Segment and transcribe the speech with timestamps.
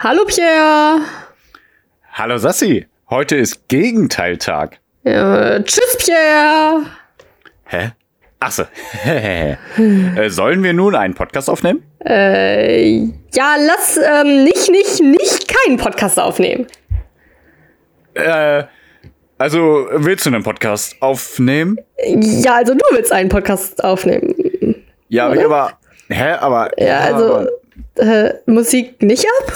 [0.00, 1.00] Hallo Pierre.
[2.12, 2.86] Hallo Sassi.
[3.10, 4.78] Heute ist Gegenteiltag.
[5.02, 6.86] Ja, tschüss Pierre.
[7.64, 7.90] Hä?
[8.38, 8.62] Achso.
[9.04, 9.56] äh,
[10.28, 11.82] sollen wir nun einen Podcast aufnehmen?
[12.06, 12.98] Äh,
[13.34, 16.68] ja, lass ähm, nicht, nicht, nicht keinen Podcast aufnehmen.
[18.14, 18.62] Äh,
[19.36, 21.76] also willst du einen Podcast aufnehmen?
[22.06, 24.32] Ja, also du willst einen Podcast aufnehmen.
[25.08, 25.44] Ja, Oder?
[25.44, 25.72] aber.
[26.08, 26.34] Hä?
[26.34, 26.70] Aber.
[26.80, 27.48] Ja, also aber-
[27.96, 29.52] äh, Musik nicht ab?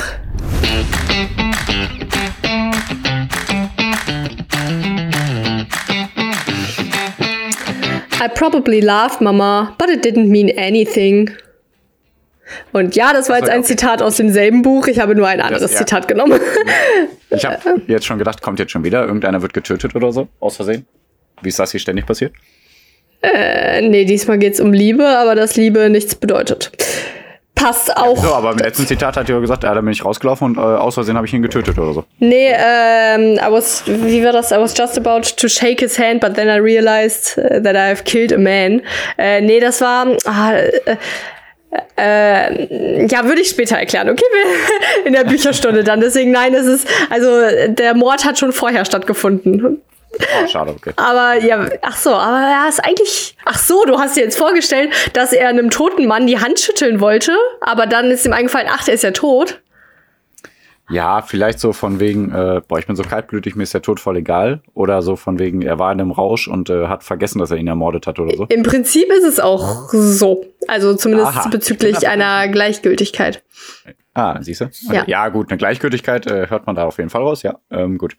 [8.25, 11.31] I probably laughed, Mama, but it didn't mean anything.
[12.73, 13.65] Und ja, das war jetzt ein.
[13.65, 14.87] Zitat aus demselben Buch.
[14.87, 15.79] Ich habe nur ein anderes ja.
[15.79, 16.39] Zitat genommen.
[17.31, 19.05] Ich habe jetzt schon gedacht, kommt jetzt schon wieder.
[19.07, 20.29] Irgendeiner wird getötet oder so.
[20.39, 20.87] Aus Versehen.
[21.41, 22.33] Wie ist das hier ständig passiert?
[23.23, 26.73] äh, nee, diesmal geht's um Liebe, aber dass Liebe nichts bedeutet.
[27.63, 28.17] Passt auch.
[28.17, 30.61] So, aber im letzten Zitat hat er gesagt, ja, da bin ich rausgelaufen und äh,
[30.61, 32.05] aus Versehen habe ich ihn getötet oder so.
[32.19, 34.51] Nee, ähm, I was, wie war das?
[34.51, 37.89] I was just about to shake his hand, but then I realized uh, that I
[37.89, 38.83] have killed a man.
[39.17, 40.97] Äh, nee, das war, ah, äh,
[41.97, 44.25] äh, ja, würde ich später erklären, okay?
[45.05, 46.01] In der Bücherstunde dann.
[46.01, 47.29] Deswegen, nein, es ist, also,
[47.69, 49.81] der Mord hat schon vorher stattgefunden.
[50.19, 50.93] Oh, schade, okay.
[50.97, 53.37] Aber ja, ach so, aber er ist eigentlich.
[53.45, 57.01] Ach so, du hast dir jetzt vorgestellt, dass er einem toten Mann die Hand schütteln
[57.01, 59.61] wollte, aber dann ist ihm eingefallen, ach, der ist ja tot.
[60.91, 63.99] Ja, vielleicht so von wegen, äh, boah, ich bin so kaltblütig, mir ist der Tod
[63.99, 64.61] voll egal.
[64.75, 67.57] Oder so von wegen, er war in einem Rausch und äh, hat vergessen, dass er
[67.57, 68.47] ihn ermordet hat oder so.
[68.51, 70.45] Im Prinzip ist es auch so.
[70.69, 71.49] Also zumindest Aha.
[71.49, 73.43] bezüglich einer Gleichgültigkeit.
[74.13, 74.71] Ah, siehst du?
[74.93, 75.05] Ja.
[75.07, 77.59] ja, gut, eine Gleichgültigkeit äh, hört man da auf jeden Fall raus, ja.
[77.71, 78.17] Ähm, gut.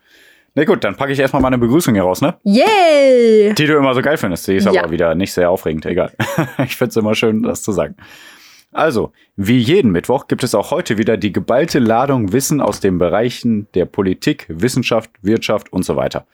[0.56, 2.36] Na gut, dann packe ich erstmal meine Begrüßung hier raus, ne?
[2.44, 3.54] Yay!
[3.56, 4.48] Die du immer so geil findest.
[4.48, 4.84] Die ist Ja.
[4.84, 6.12] aber wieder nicht sehr aufregend, egal.
[6.64, 7.96] ich find's immer schön, das zu sagen.
[8.72, 12.98] Also, wie jeden Mittwoch gibt es auch heute wieder die geballte Ladung Wissen aus den
[12.98, 16.26] Bereichen der Politik, Wissenschaft, Wirtschaft und so weiter.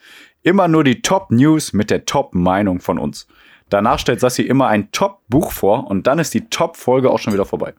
[0.42, 3.26] Immer nur die Top-News mit der Top-Meinung von uns.
[3.68, 7.44] Danach stellt Sassi immer ein Top-Buch vor und dann ist die Top-Folge auch schon wieder
[7.44, 7.74] vorbei.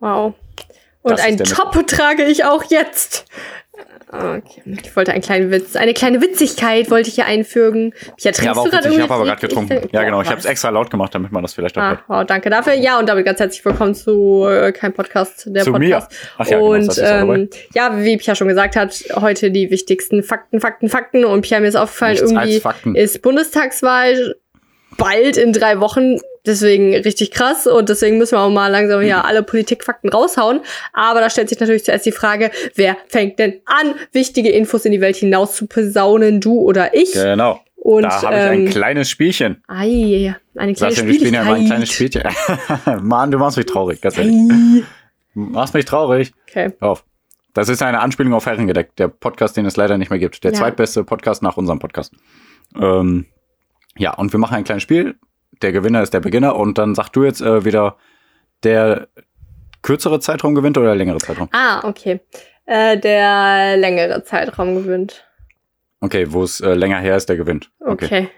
[0.00, 0.34] Wow.
[1.06, 3.26] Und Das ist ein der Top trage ich auch jetzt.
[4.08, 4.62] Okay.
[4.82, 7.92] Ich wollte einen kleinen Witz, eine kleine Witzigkeit wollte ich hier einfügen.
[8.18, 8.88] Ja, trinkst Ja, du gerade.
[8.88, 9.88] Ich habe aber gerade getrunken.
[9.92, 10.20] Ja, genau.
[10.22, 12.00] Ich habe es extra laut gemacht, damit man das vielleicht auch Ah, hört.
[12.08, 12.74] wow, danke dafür.
[12.74, 15.96] Ja, und damit ganz herzlich willkommen zu äh, kein Podcast, der Zu mir.
[15.96, 16.12] Podcast.
[16.38, 20.24] Ach ja, genau, und auch ähm, ja, wie Pia schon gesagt hat, heute die wichtigsten
[20.24, 21.24] Fakten, Fakten, Fakten.
[21.24, 24.34] Und Pia mir ist aufgefallen, Nichts irgendwie ist Bundestagswahl
[24.96, 26.18] bald in drei Wochen.
[26.46, 30.60] Deswegen richtig krass und deswegen müssen wir auch mal langsam hier alle Politikfakten raushauen.
[30.92, 34.92] Aber da stellt sich natürlich zuerst die Frage, wer fängt denn an, wichtige Infos in
[34.92, 37.12] die Welt hinaus zu posaunen, du oder ich?
[37.12, 37.60] Genau.
[37.76, 39.62] Und da habe ich ein ähm, kleines Spielchen.
[39.68, 42.32] Ei, eine kleine Sascha, wir spielen ja mal ein kleines Spieligkeit.
[42.32, 43.06] Spielchen.
[43.06, 44.34] Mann, du machst mich traurig, ganz ehrlich.
[44.34, 44.82] Ei.
[45.34, 46.32] Machst mich traurig.
[46.48, 46.72] Okay.
[46.80, 47.04] Hör auf.
[47.54, 50.42] Das ist eine Anspielung auf Herrengedeck, der Podcast, den es leider nicht mehr gibt.
[50.44, 50.58] Der Ja.
[50.58, 52.12] zweitbeste Podcast nach unserem Podcast.
[52.78, 53.26] Ähm,
[53.96, 55.14] ja, und wir machen ein kleines Spiel.
[55.62, 57.96] Der Gewinner ist der Beginner und dann sagst du jetzt äh, wieder,
[58.62, 59.08] der
[59.82, 61.48] kürzere Zeitraum gewinnt oder der längere Zeitraum?
[61.52, 62.20] Ah, okay.
[62.66, 65.24] Äh, der längere Zeitraum gewinnt.
[66.00, 67.70] Okay, wo es äh, länger her ist, der gewinnt.
[67.80, 68.28] Okay.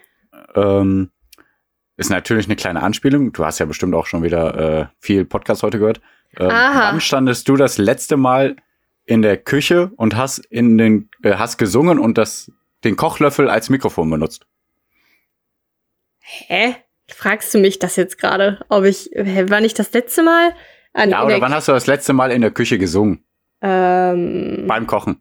[0.54, 1.10] Ähm,
[1.96, 3.32] ist natürlich eine kleine Anspielung.
[3.32, 6.00] Du hast ja bestimmt auch schon wieder äh, viel Podcast heute gehört.
[6.38, 6.92] Ähm, Aha.
[6.92, 8.56] wann standest du das letzte Mal
[9.04, 12.52] in der Küche und hast in den äh, hast gesungen und das
[12.84, 14.46] den Kochlöffel als Mikrofon benutzt?
[16.20, 16.76] Hä?
[17.10, 18.60] Fragst du mich das jetzt gerade?
[18.68, 20.52] Ob ich, wann ich das letzte Mal
[20.92, 23.24] an, Ja, oder der, wann hast du das letzte Mal in der Küche gesungen?
[23.62, 25.20] ähm, Beim Kochen?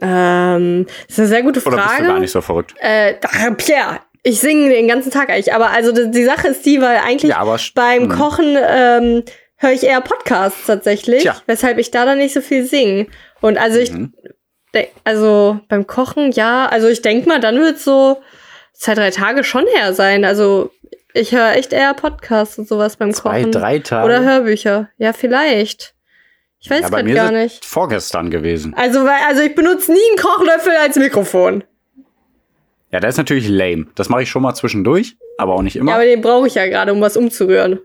[0.00, 2.20] ähm, das ist eine sehr gute Oder bist du gar Frage.
[2.20, 2.74] nicht so verrückt?
[2.80, 6.66] Äh, ach, Pierre, ich singe den ganzen Tag eigentlich, aber also die, die Sache ist
[6.66, 7.44] die, weil eigentlich Ja,
[7.74, 8.08] beim Mhm.
[8.08, 9.22] Kochen ähm,
[9.56, 11.36] höre ich eher Podcasts tatsächlich, Tja.
[11.46, 13.06] weshalb ich da dann nicht so viel singe.
[13.40, 14.12] Und also ich, Mhm.
[15.04, 18.20] also beim Kochen, ja, also ich denke mal, dann wird so
[18.74, 20.24] zwei, drei Tage schon her sein.
[20.24, 20.70] Also
[21.14, 23.52] ich höre echt eher Podcasts und sowas beim Zwei, Kochen.
[23.52, 24.04] drei Tage.
[24.04, 24.90] Oder Hörbücher.
[24.98, 25.94] Ja, vielleicht.
[26.60, 27.64] Ich weiß ja, mir gar nicht.
[27.64, 28.74] vorgestern gewesen.
[28.74, 31.62] Also, weil, also ich benutze nie einen Kochlöffel als Mikrofon.
[32.90, 33.86] Ja, das ist natürlich lame.
[33.96, 35.90] Das mache ich schon mal zwischendurch, aber auch nicht immer.
[35.90, 37.80] Ja, aber den brauche ich ja gerade, um was umzurühren.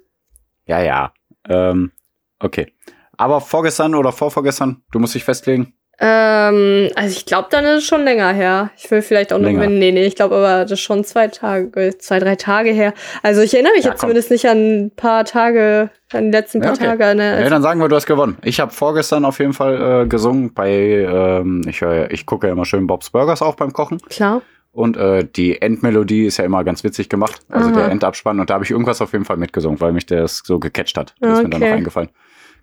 [0.66, 1.14] Ja, ja.
[1.48, 1.92] Ähm,
[2.40, 2.74] okay.
[3.18, 5.74] Aber vorgestern oder vorvorgestern, du musst dich festlegen.
[6.02, 8.72] Ähm, also ich glaube, dann ist es schon länger her.
[8.78, 9.68] Ich will vielleicht auch noch Länger.
[9.68, 12.94] Nee, nee, ich glaube aber, das ist schon zwei Tage, zwei, drei Tage her.
[13.22, 14.08] Also ich erinnere mich Ja, jetzt komm.
[14.10, 16.98] zumindest nicht an ein paar Tage, an die letzten paar Ja, okay.
[16.98, 17.16] Tage.
[17.16, 17.42] Ne?
[17.42, 18.38] Ja, dann sagen wir, du hast gewonnen.
[18.44, 22.54] Ich habe vorgestern auf jeden Fall äh, gesungen bei, ähm, ich, höre, ich gucke ja
[22.54, 24.00] immer schön Bob's Burgers auch beim Kochen.
[24.10, 24.42] Klar.
[24.72, 27.42] Und äh, die Endmelodie ist ja immer ganz witzig gemacht.
[27.50, 27.76] Also Aha.
[27.82, 28.40] der Endabspann.
[28.40, 31.16] Und da habe ich irgendwas auf jeden Fall mitgesungen, weil mich das so gecatcht hat.
[31.20, 31.76] Das ist mir dann noch Okay.
[31.78, 32.10] eingefallen.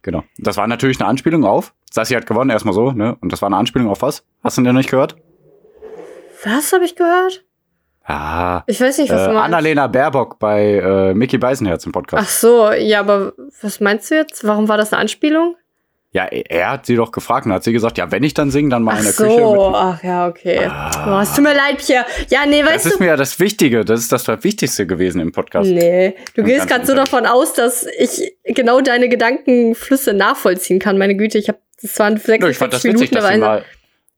[0.02, 0.22] Genau.
[0.38, 1.74] Das war natürlich eine Anspielung auf.
[1.90, 3.16] Sassi hat gewonnen, erstmal so, ne?
[3.20, 4.24] Und das war eine Anspielung auf was?
[4.44, 5.16] Hast du denn nicht gehört?
[6.44, 7.44] Was habe ich gehört?
[8.04, 8.62] Ah.
[8.66, 9.46] Ich weiß nicht, was Äh, du meinst.
[9.46, 12.22] Annalena Baerbock bei äh, Mickey Beisenherz im Podcast.
[12.24, 13.32] Ach so, ja, aber
[13.62, 14.46] was meinst du jetzt?
[14.46, 15.56] Warum war das eine Anspielung?
[16.12, 18.70] Ja, er, hat sie doch gefragt und hat sie gesagt, ja, wenn ich dann singe,
[18.70, 19.40] dann mal Ach in der so, Küche.
[19.40, 20.70] Mit, ach ja, okay.
[21.06, 22.06] Oh, es tut mir leid, Pierre.
[22.30, 23.02] Ja, nee, das weißt ist du.
[23.02, 23.84] mir ja das Wichtige.
[23.84, 25.68] Das ist das Wichtigste gewesen im Podcast.
[25.68, 30.96] Nee, du Im gehst gerade so davon aus, dass ich genau deine Gedankenflüsse nachvollziehen kann.
[30.96, 33.38] Meine Güte, ich habe das waren Nö, 46 ich fand das Minuten witzig, dass sie
[33.38, 33.64] mal,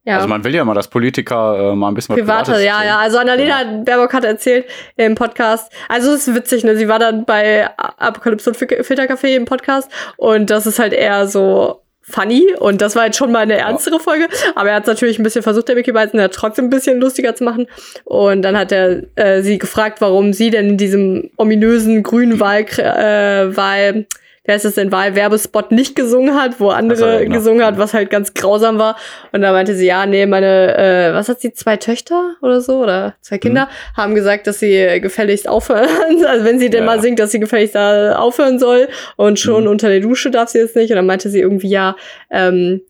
[0.09, 0.17] ja.
[0.17, 2.85] also man will ja mal, dass Politiker äh, mal ein bisschen was Private, Privates ja,
[2.85, 2.99] ja.
[2.99, 4.67] Also Annalena Baerbock hat erzählt
[4.97, 6.77] im Podcast, also es ist witzig, ne?
[6.77, 11.27] Sie war dann bei Apokalypse und Fil- Filtercafé im Podcast und das ist halt eher
[11.29, 15.19] so funny und das war jetzt schon mal eine ernstere Folge, aber er hat natürlich
[15.19, 17.67] ein bisschen versucht, der Mickey Beisen hat trotzdem ein bisschen lustiger zu machen
[18.05, 22.63] und dann hat er äh, sie gefragt, warum sie denn in diesem ominösen grünen Wahl,
[22.79, 24.07] äh, Wahl
[24.49, 27.35] wer ist es denn, Wahlwerbespot nicht gesungen hat, wo andere Ach so, ja, genau.
[27.37, 28.97] gesungen hat, was halt ganz grausam war.
[29.33, 32.83] Und da meinte sie, ja, nee, meine, äh, was hat sie, zwei Töchter oder so,
[32.83, 33.97] oder zwei Kinder, Mhm.
[33.99, 35.87] haben gesagt, dass sie äh, gefälligst aufhören,
[36.27, 37.03] also wenn sie denn Ja, mal ja.
[37.03, 39.71] singt, dass sie gefälligst da aufhören soll und schon Mhm.
[39.71, 40.91] unter der Dusche darf sie jetzt nicht.
[40.91, 41.95] Und dann meinte sie irgendwie, ja,
[42.31, 42.81] ähm,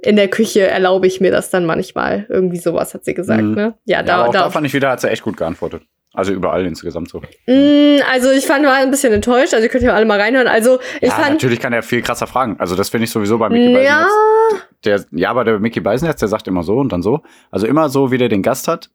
[0.00, 2.26] in der Küche erlaube ich mir das dann manchmal.
[2.28, 3.54] Irgendwie sowas hat sie gesagt, Mhm.
[3.54, 3.74] ne?
[3.86, 5.82] Ja, Ja, da, aber auch da, da fand ich wieder, hat sie echt gut geantwortet.
[6.18, 7.20] Also überall insgesamt so.
[7.46, 9.54] Mm, also ich fand, war ein bisschen enttäuscht.
[9.54, 10.48] Also ihr könnt ja alle mal reinhören.
[10.48, 12.56] Also ich ja, fand, natürlich kann er viel krasser fragen.
[12.58, 14.10] Also das finde ich sowieso bei Mickey ja, Beisenherz.
[14.84, 17.22] Der, ja, aber der Mickey Beisenherz, der sagt immer so und dann so.
[17.52, 18.90] Also immer so, wie der den Gast hat,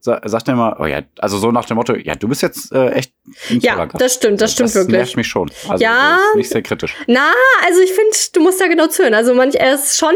[0.00, 2.90] sagt er immer, oh ja, also so nach dem Motto, ja, du bist jetzt äh,
[2.90, 3.12] echt
[3.48, 4.96] ja, das stimmt, das stimmt das wirklich.
[4.96, 5.50] nervt mich schon.
[5.68, 6.16] Also Ja.
[6.16, 6.94] das ist nicht sehr kritisch.
[7.08, 7.32] Na,
[7.66, 9.14] also ich finde, du musst da genau zuhören.
[9.14, 10.14] Also manch, er ist schon,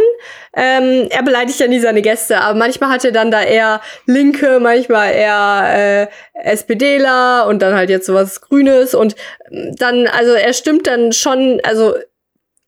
[0.55, 4.61] ähm, er beleidigt ja nie seine Gäste, aber manchmal hat er dann da eher Linke,
[4.61, 6.09] manchmal eher
[6.45, 9.17] äh, SPDler und dann halt jetzt sowas Grünes und
[9.51, 11.95] dann, also er stimmt dann schon, also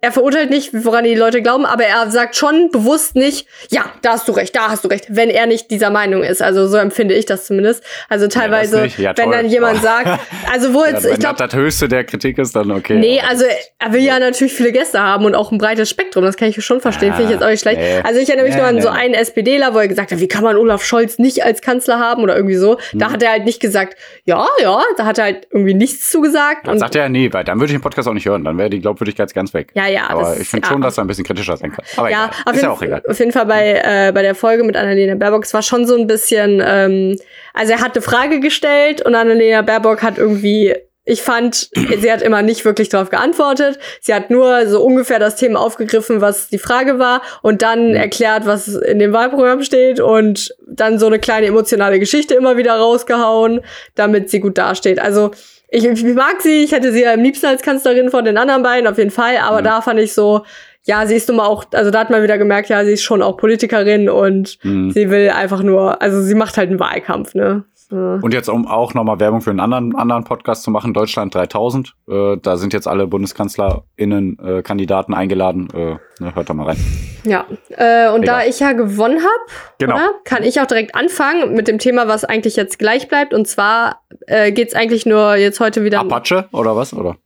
[0.03, 4.11] er verurteilt nicht, woran die Leute glauben, aber er sagt schon bewusst nicht, ja, da
[4.13, 6.43] hast du recht, da hast du recht, wenn er nicht dieser Meinung ist.
[6.43, 7.83] Also so empfinde ich das zumindest.
[8.11, 8.99] Also teilweise, nicht.
[8.99, 9.83] Ja, wenn dann jemand Oh.
[9.83, 10.09] sagt,
[10.53, 12.99] also wo Ja, jetzt, wenn ich glaube, das höchste der Kritik ist, dann okay.
[12.99, 13.45] Nee, also
[13.79, 16.25] er will ja natürlich viele Gäste haben und auch ein breites Spektrum.
[16.25, 17.11] Das kann ich schon verstehen.
[17.11, 17.79] Ja, Finde ich jetzt auch nicht schlecht.
[17.81, 18.01] nee.
[18.05, 18.81] Also ich erinnere mich Nee, nur an nee.
[18.83, 22.01] so einen SPDler, wo er gesagt hat, wie kann man Olaf Scholz nicht als Kanzler
[22.01, 22.77] haben oder irgendwie so.
[22.93, 23.13] Da Hm.
[23.13, 26.67] hat er halt nicht gesagt, ja, ja, da hat er halt irgendwie nichts zugesagt.
[26.67, 28.43] Dann sagt er ja nie, weil dann würde ich den Podcast auch nicht hören.
[28.45, 29.71] Dann wäre die Glaubwürdigkeit ganz weg.
[29.75, 30.73] ja, ja, aber ich finde ja.
[30.73, 31.85] schon, dass er ein bisschen kritischer sein kann.
[31.97, 32.31] Aber ja, egal.
[32.45, 33.03] auf ist jeden, ja auch egal.
[33.07, 35.97] auf jeden Fall bei, äh, bei der Folge mit Annalena Baerbock, es war schon so
[35.97, 37.19] ein bisschen, ähm,
[37.55, 40.75] also er hat eine Frage gestellt und Annalena Baerbock hat irgendwie,
[41.05, 43.79] ich fand, sie hat immer nicht wirklich darauf geantwortet.
[44.01, 48.47] Sie hat nur so ungefähr das Thema aufgegriffen, was die Frage war und dann erklärt,
[48.47, 53.61] was in dem Wahlprogramm steht und dann so eine kleine emotionale Geschichte immer wieder rausgehauen,
[53.95, 55.01] damit sie gut dasteht.
[55.01, 55.33] Also
[55.73, 58.63] ich, ich mag sie, ich hätte sie ja am liebsten als Kanzlerin von den anderen
[58.63, 59.65] beiden, auf jeden Fall, aber Mhm.
[59.65, 60.45] da fand ich so,
[60.85, 63.03] ja, sie ist nun mal auch, also da hat man wieder gemerkt, ja, sie ist
[63.05, 64.91] schon auch Politikerin und Mhm.
[64.91, 67.65] sie will einfach nur, also sie macht halt einen Wahlkampf, ne?
[67.93, 67.99] So.
[68.23, 71.93] Und jetzt, um auch nochmal Werbung für einen anderen, anderen Podcast zu machen, Deutschland 3000.
[72.09, 75.69] Äh, da sind jetzt alle BundeskanzlerInnen äh, Kandidaten eingeladen.
[75.75, 76.79] Äh, ne, hört da mal rein.
[77.25, 78.49] Ja, äh, und da Egal.
[78.49, 79.99] ich ja gewonnen habe, Genau.
[80.25, 83.35] kann ich auch direkt anfangen mit dem Thema, was eigentlich jetzt gleich bleibt.
[83.35, 86.01] Und zwar äh, geht's eigentlich nur jetzt heute wieder.
[86.01, 86.95] Apache oder was?
[86.95, 87.17] Oder?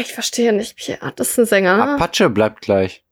[0.00, 0.98] Ich verstehe nicht.
[1.14, 1.94] Das ist ein Sänger.
[1.94, 3.04] Apache bleibt gleich.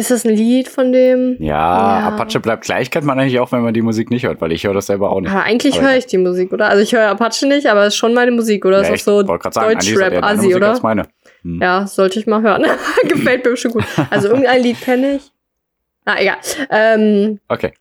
[0.00, 1.36] Ist das ein Lied von dem?
[1.40, 2.08] Ja, Ja.
[2.08, 4.64] Apache bleibt gleich kennt man eigentlich auch, wenn man die Musik nicht hört, weil ich
[4.64, 5.30] höre das selber auch nicht.
[5.30, 6.70] Aber eigentlich höre ich die Musik, oder?
[6.70, 8.78] Also ich höre Apache nicht, aber es ist schon meine Musik, oder?
[8.78, 10.70] Ja, ist ich auch so Deutschrap-Assi, oder?
[10.70, 11.02] als meine.
[11.42, 11.60] Hm.
[11.60, 12.64] Ja, sollte ich mal hören.
[13.08, 13.84] Gefällt mir schon gut.
[14.08, 15.30] Also irgendein Lied kenne ich.
[16.06, 16.36] Na, egal.
[16.70, 17.72] Ähm, Okay.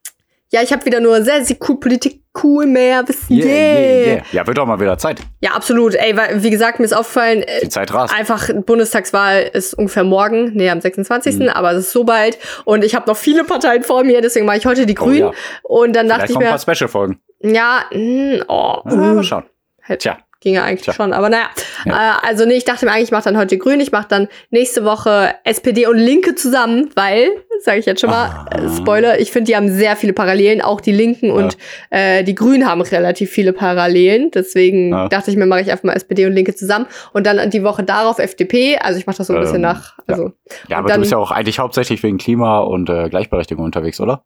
[0.52, 3.34] ja, ich habe wieder nur sehr, sehr cool Politik, cool mehr wissen.
[3.38, 4.24] Yeah, Yeah, yeah.
[4.32, 5.20] Ja, wird auch mal wieder Zeit.
[5.42, 5.96] Ja, absolut.
[5.96, 8.14] Ey, weil, wie gesagt, mir ist aufgefallen, äh, Die Zeit rast.
[8.14, 11.50] einfach Bundestagswahl ist ungefähr morgen, nee, am 26., Mhm.
[11.50, 12.38] aber es ist so bald.
[12.66, 15.20] Und ich habe noch viele Parteien vor mir, deswegen mache ich heute die Oh, Grünen.
[15.20, 15.32] ja.
[15.64, 17.20] Und dann dachte Vielleicht ich kommen ein mir, paar Special-Folgen.
[17.42, 19.44] ja, mh, oh, Ja, mal uh, schauen.
[19.82, 20.52] Hätte- Tja.
[20.52, 20.94] Ginge eigentlich Tja.
[20.94, 21.50] schon, aber naja.
[21.86, 22.18] Ja.
[22.24, 24.28] Äh, also nee, ich dachte mir eigentlich, ich mache dann heute Grün, ich mache dann
[24.52, 27.30] nächste Woche SPD und Linke zusammen, weil,
[27.64, 28.70] sage ich jetzt schon mal, Ah.
[28.78, 31.58] Spoiler, ich finde, die haben sehr viele Parallelen, auch die Linken und
[31.90, 34.32] äh, die Grünen haben relativ viele Parallelen.
[34.32, 35.08] Deswegen Ja.
[35.10, 37.84] dachte ich mir, mache ich einfach mal SPD und Linke zusammen und dann die Woche
[37.84, 38.78] darauf FDP.
[38.78, 39.98] Also ich mache das so ein bisschen Ähm, nach.
[40.08, 40.32] Also,
[40.70, 44.00] Ja, aber dann- du bist ja auch eigentlich hauptsächlich wegen Klima und äh, Gleichberechtigung unterwegs,
[44.00, 44.24] oder?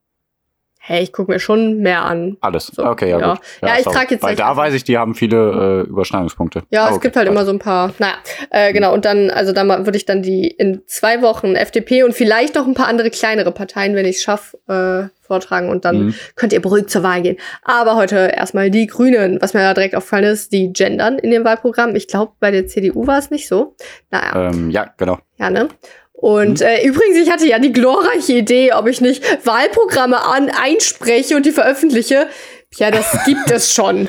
[0.85, 2.35] Hey, ich gucke mir schon mehr an.
[2.41, 2.67] Alles.
[2.67, 3.29] So, okay, ja, ja.
[3.35, 3.39] gut.
[3.61, 3.95] Ja, ich sorry.
[3.95, 6.63] trag jetzt Weil da weiß ich, die haben viele äh, Überschneidungspunkte.
[6.71, 7.35] Ja, Ah, es okay, gibt halt passt.
[7.37, 8.15] immer so ein paar, naja,
[8.49, 12.13] äh, genau, und dann, also dann würde ich dann die in zwei Wochen FDP und
[12.13, 16.07] vielleicht noch ein paar andere kleinere Parteien, wenn ich es schaffe, äh, vortragen und dann
[16.07, 16.15] Mhm.
[16.35, 17.37] könnt ihr beruhigt zur Wahl gehen.
[17.63, 21.45] Aber heute erstmal die Grünen, was mir da direkt aufgefallen ist, die gendern in dem
[21.45, 21.95] Wahlprogramm.
[21.95, 23.73] Ich glaube, bei der CDU war es nicht so.
[24.11, 25.19] Naja, Ähm, ja, genau.
[25.37, 25.69] ja, ne?
[26.24, 26.65] Und Mhm.
[26.65, 31.46] äh, übrigens, ich hatte ja die glorreiche Idee, ob ich nicht Wahlprogramme an einspreche und
[31.46, 32.27] die veröffentliche.
[32.77, 34.08] Ja, das gibt es schon.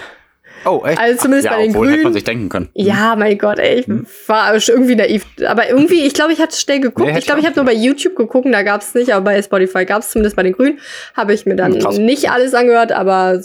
[0.64, 0.97] Oh, echt?
[1.00, 2.14] Also zumindest ja, bei den obwohl, hätte man Grünen.
[2.14, 2.68] sich denken können.
[2.75, 3.88] Ja, mein Gott, ey, ich
[4.28, 5.26] war aber schon irgendwie naiv.
[5.44, 7.11] Aber irgendwie, ich glaube, ich hatte schnell geguckt.
[7.11, 9.42] Nee, ich glaube, ich habe nur bei YouTube geguckt, da gab es nicht, aber bei
[9.42, 10.78] Spotify gab es zumindest bei den Grünen.
[11.14, 11.99] Habe ich mir dann Hm, krass.
[11.99, 13.42] nicht alles angehört, aber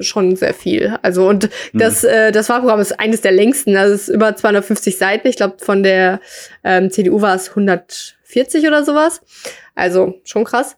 [0.00, 0.96] schon sehr viel.
[1.02, 1.78] Also und Mhm.
[1.78, 3.76] das, äh, das Wahlprogramm ist eines der längsten.
[3.76, 5.28] Also es ist über 250 Seiten.
[5.28, 6.20] Ich glaube, von der
[6.64, 9.20] ähm, CDU war es 140 oder sowas.
[9.74, 10.76] Also schon krass.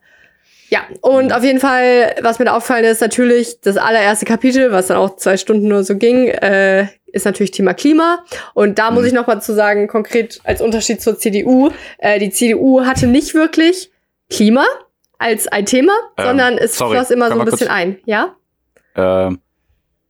[0.69, 4.87] Ja, und auf jeden Fall, was mir da auffallen ist, natürlich das allererste Kapitel, was
[4.87, 8.25] dann auch zwei Stunden nur so ging, äh, ist natürlich Thema Klima.
[8.55, 9.07] Und da muss Mhm.
[9.09, 13.35] ich noch mal zu sagen, konkret als Unterschied zur CDU, äh, die CDU hatte nicht
[13.35, 13.91] wirklich
[14.31, 14.65] Klima
[15.19, 17.99] als ein Thema, Ähm, sondern es sorry, floss immer so ein bisschen ein.
[18.05, 18.37] Ja?
[18.95, 19.41] Ähm,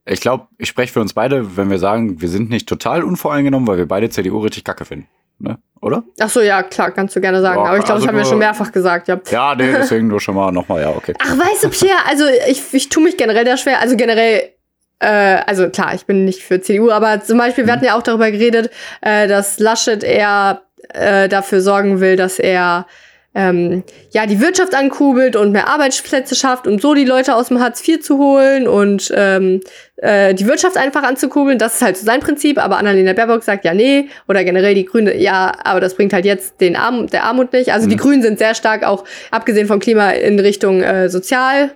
[0.07, 3.69] ich glaube, ich spreche für uns beide, wenn wir sagen, wir sind nicht total unvoreingenommen,
[3.69, 5.09] weil wir beide CDU richtig kacke finden.
[5.39, 5.59] Ne?
[5.81, 6.03] Oder?
[6.21, 7.61] Ach so, ja, klar, kannst du gerne sagen.
[7.61, 9.19] Ja, Aber ich glaube, also das haben wir schon mehrfach gesagt, ja.
[9.31, 11.15] Ja, nee, deswegen nur schon mal nochmal, ja, okay.
[11.19, 13.81] Ach, weißt du, Pierre, also ich, ich tue mich generell da schwer.
[13.81, 14.51] Also generell,
[14.99, 18.03] äh, also klar, ich bin nicht für CDU, aber zum Beispiel, wir hatten ja auch
[18.03, 18.71] darüber geredet,
[19.01, 22.87] äh, dass Laschet eher äh, dafür sorgen will, dass er
[23.35, 27.61] ähm, ja die Wirtschaft ankurbelt und mehr Arbeitsplätze schafft, um so die Leute aus dem
[27.61, 29.61] Hartz IV zu holen und ähm,
[29.97, 31.57] äh, die Wirtschaft einfach anzukurbeln.
[31.59, 32.59] Das ist halt so sein Prinzip.
[32.59, 36.25] Aber Annalena Baerbock sagt ja nee oder generell die Grüne ja, aber das bringt halt
[36.25, 37.73] jetzt den Arm der Armut nicht.
[37.73, 38.01] Also die Mhm.
[38.01, 41.71] Grünen sind sehr stark auch abgesehen vom Klima in Richtung äh, sozial.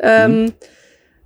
[0.00, 0.52] Ähm,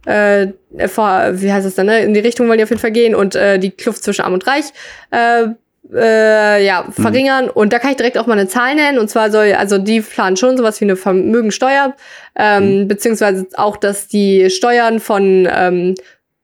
[0.07, 0.49] äh,
[0.89, 2.01] vor, wie heißt es dann, ne?
[2.01, 4.35] In die Richtung wollen die auf jeden Fall gehen und äh, die Kluft zwischen Arm
[4.35, 4.67] und Reich
[5.11, 5.49] äh,
[5.93, 7.49] äh, ja, verringern.
[7.51, 8.99] Und da kann ich direkt auch mal eine Zahl nennen.
[8.99, 11.95] Und zwar soll, also die planen schon sowas wie eine Vermögensteuer,
[12.37, 15.95] ähm, beziehungsweise auch, dass die Steuern von ähm,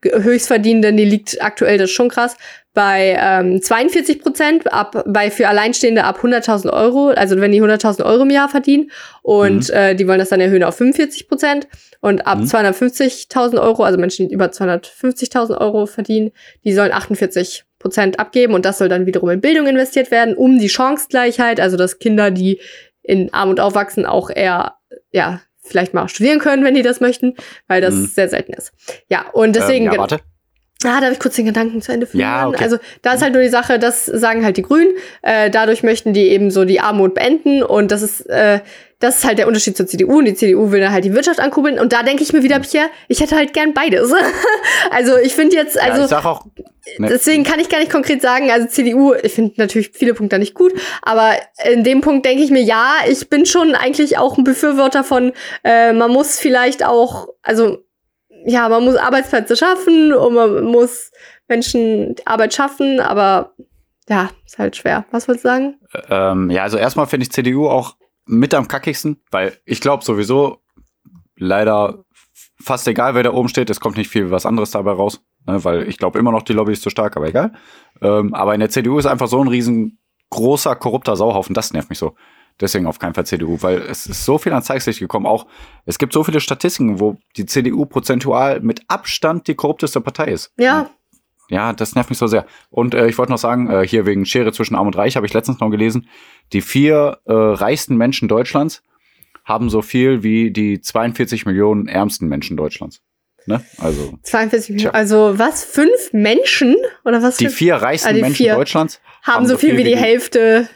[0.02, 2.36] Höchstverdienenden, die liegt aktuell, das ist schon krass,
[2.72, 8.04] bei ähm, 42 Prozent, ab, bei für Alleinstehende ab 100.000 Euro, also wenn die 100.000
[8.04, 8.90] Euro im Jahr verdienen.
[9.22, 9.74] Und Mhm.
[9.74, 11.68] äh, die wollen das dann erhöhen auf 45 Prozent.
[12.00, 12.44] Und ab Mhm.
[12.44, 16.30] 250.000 Euro, also Menschen, die über 250.000 Euro verdienen,
[16.64, 18.54] die sollen 48 Prozent abgeben.
[18.54, 22.30] Und das soll dann wiederum in Bildung investiert werden, um die Chancengleichheit, also dass Kinder,
[22.30, 22.60] die
[23.02, 24.76] in Armut aufwachsen, auch eher,
[25.10, 27.34] ja, vielleicht mal studieren können, wenn die das möchten,
[27.66, 28.06] weil das Mhm.
[28.06, 28.72] sehr selten ist.
[29.08, 30.20] Ja, und deswegen, ähm, ja, warte.
[30.82, 32.22] Ah, darf ich kurz den Gedanken zu Ende führen?
[32.22, 32.62] Ja, okay.
[32.64, 34.94] Also da ist halt nur die Sache, das sagen halt die Grünen.
[35.20, 38.60] Äh, dadurch möchten die eben so die Armut beenden und das ist äh,
[39.00, 40.18] das ist halt der Unterschied zur CDU.
[40.18, 41.80] Und die CDU will dann halt die Wirtschaft ankurbeln.
[41.80, 44.12] Und da denke ich mir wieder, Pierre, ich hätte halt gern beides.
[44.90, 46.44] also ich finde jetzt, ja, also ich sag auch,
[46.98, 50.38] ne, deswegen kann ich gar nicht konkret sagen, also CDU, ich finde natürlich viele Punkte
[50.38, 51.32] nicht gut, aber
[51.64, 55.32] in dem Punkt denke ich mir, ja, ich bin schon eigentlich auch ein Befürworter von,
[55.64, 57.78] äh, man muss vielleicht auch, also
[58.44, 61.10] ja, man muss Arbeitsplätze schaffen und man muss
[61.48, 63.54] Menschen Arbeit schaffen, aber
[64.08, 65.04] ja, ist halt schwer.
[65.10, 65.76] Was wolltest du sagen?
[66.08, 67.96] ähm, ja, also erstmal finde ich CDU auch
[68.26, 70.60] mit am kackigsten, weil ich glaube sowieso
[71.36, 72.04] leider
[72.60, 75.64] fast egal, wer da oben steht, es kommt nicht viel was anderes dabei raus, ne,
[75.64, 77.52] weil ich glaube immer noch, die Lobby ist zu stark, aber egal.
[78.02, 81.98] Ähm, aber in der CDU ist einfach so ein riesengroßer, korrupter Sauhaufen, das nervt mich
[81.98, 82.14] so.
[82.60, 85.24] Deswegen auf keinen Fall CDU, weil es ist so viel ans Tageslicht gekommen.
[85.24, 85.46] Auch
[85.86, 90.52] es gibt so viele Statistiken, wo die CDU prozentual mit Abstand die korrupteste Partei ist.
[90.58, 90.90] Ja,
[91.50, 92.46] Ja, das nervt mich so sehr.
[92.70, 95.26] Und äh, ich wollte noch sagen, äh, hier wegen Schere zwischen Arm und Reich habe
[95.26, 96.08] ich letztens noch gelesen,
[96.52, 98.82] die vier äh, reichsten Menschen Deutschlands
[99.44, 103.02] haben so viel wie die 42 Millionen ärmsten Menschen Deutschlands.
[103.46, 103.64] Ne?
[103.78, 104.74] Also 42 Tja.
[104.74, 104.94] Millionen.
[104.94, 105.64] Also was?
[105.64, 106.76] Fünf Menschen?
[107.04, 107.36] Oder was?
[107.38, 108.54] die vier reichsten Ah, die Menschen vier.
[108.54, 110.68] Deutschlands haben so viel wie die Hälfte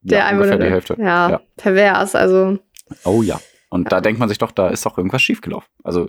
[0.00, 0.56] der ja, Einwohner.
[0.58, 0.96] die Hälfte.
[0.98, 1.40] Ja, Ja.
[1.56, 2.14] pervers.
[2.14, 2.58] Also
[3.04, 3.38] Oh ja.
[3.68, 5.68] Und da denkt man sich doch, da ist doch irgendwas schiefgelaufen.
[5.84, 6.08] Also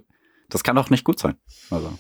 [0.50, 1.36] das kann doch nicht gut sein.
[1.72, 1.92] Also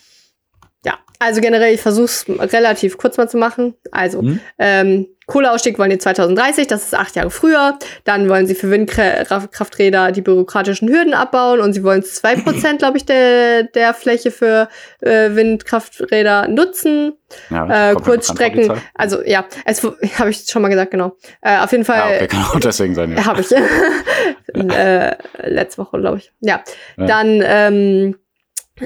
[0.86, 3.76] Ja, also generell, ich versuche es relativ kurz mal zu machen.
[3.92, 4.40] Also, Mhm.
[4.60, 7.80] ähm, Kohleausstieg wollen die 2030, das ist acht Jahre früher.
[8.04, 12.98] Dann wollen sie für Windkrafträder die bürokratischen Hürden abbauen und sie wollen zwei Prozent, glaube
[12.98, 14.68] ich, der, der Fläche für
[15.00, 17.14] äh, Windkrafträder nutzen.
[17.50, 19.82] ja, Äh, Kurzstrecken, also ja, es
[20.20, 21.16] habe ich schon mal gesagt, genau.
[21.42, 23.26] Äh, auf jeden Ja, Fall okay, genau, deswegen sein ja.
[23.26, 23.50] habe ich.
[24.54, 26.32] äh, letzte Woche, glaube ich.
[26.42, 26.62] Ja.
[26.98, 27.06] Ja.
[27.06, 28.16] Dann, ähm,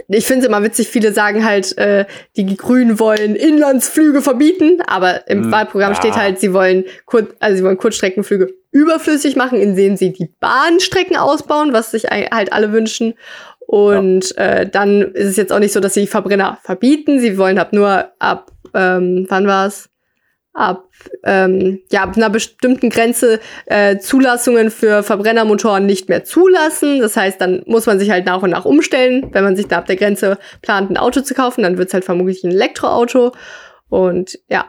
[0.09, 5.27] ich finde es immer witzig, viele sagen halt, äh, die Grünen wollen Inlandsflüge verbieten, aber
[5.29, 5.97] im Hm, Wahlprogramm ja.
[5.97, 11.15] steht halt, sie wollen Kur also sie wollen Kurzstreckenflüge überflüssig machen, indem sie die Bahnstrecken
[11.15, 13.13] ausbauen, was sich halt alle wünschen.
[13.65, 17.19] Und äh, dann ist es jetzt auch nicht so, dass sie Verbrenner verbieten.
[17.19, 19.89] Sie wollen halt nur ab, ähm, wann war's?
[20.57, 20.89] Ab,
[21.23, 26.99] ähm, ja, ab einer bestimmten Grenze äh, Zulassungen für Verbrennermotoren nicht mehr zulassen.
[26.99, 29.29] Das heißt, dann muss man sich halt nach und nach umstellen.
[29.33, 32.05] Wenn man sich da ab der Grenze plant, ein Auto zu kaufen, dann wird's halt
[32.05, 33.33] vermutlich ein Elektroauto.
[33.89, 34.65] Und ja.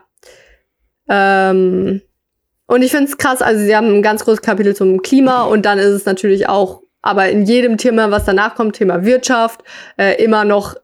[1.08, 2.02] Ähm,
[2.66, 5.64] Und ich finde es krass, also sie haben ein ganz großes Kapitel zum Klima und
[5.64, 9.62] dann ist es natürlich auch, aber in jedem Thema, was danach kommt, Thema Wirtschaft,
[9.96, 10.74] äh, immer noch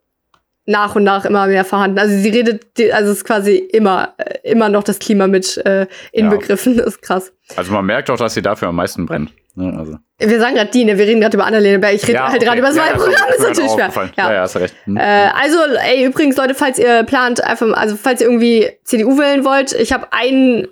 [0.66, 1.98] nach und nach immer mehr vorhanden.
[1.98, 5.86] Also sie redet, also es ist quasi immer, äh, immer noch das Klima mit äh,
[6.12, 6.76] inbegriffen.
[6.76, 6.84] Ja.
[6.84, 7.32] Das ist krass.
[7.56, 9.32] Also man merkt auch, dass sie dafür am meisten brennt.
[9.56, 9.74] Ne?
[9.78, 9.98] Also.
[10.18, 10.98] Wir sagen gerade die, ne?
[10.98, 11.94] wir reden gerade über Annalena Berg.
[11.94, 12.46] Ich rede ja, halt okay.
[12.46, 14.10] gerade über das ja, Wahlprogramm, ist natürlich schwer.
[14.16, 14.32] Ja.
[14.32, 14.74] ja, hast du recht.
[14.84, 14.96] Hm.
[14.96, 19.44] Äh, also, ey, übrigens, Leute, falls ihr plant, einfach, also falls ihr irgendwie CDU wählen
[19.44, 20.68] wollt, ich habe einen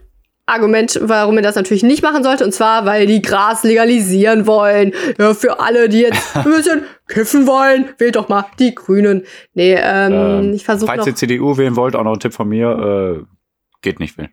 [0.47, 4.93] Argument, warum ihr das natürlich nicht machen sollte, und zwar, weil die Gras legalisieren wollen.
[5.19, 9.25] Ja, für alle, die jetzt ein bisschen kiffen wollen, wählt doch mal die Grünen.
[9.55, 12.49] Nee, ähm, ähm ich versuche Falls ihr CDU wählen wollt, auch noch ein Tipp von
[12.49, 13.25] mir, äh,
[13.83, 14.31] geht nicht wählen.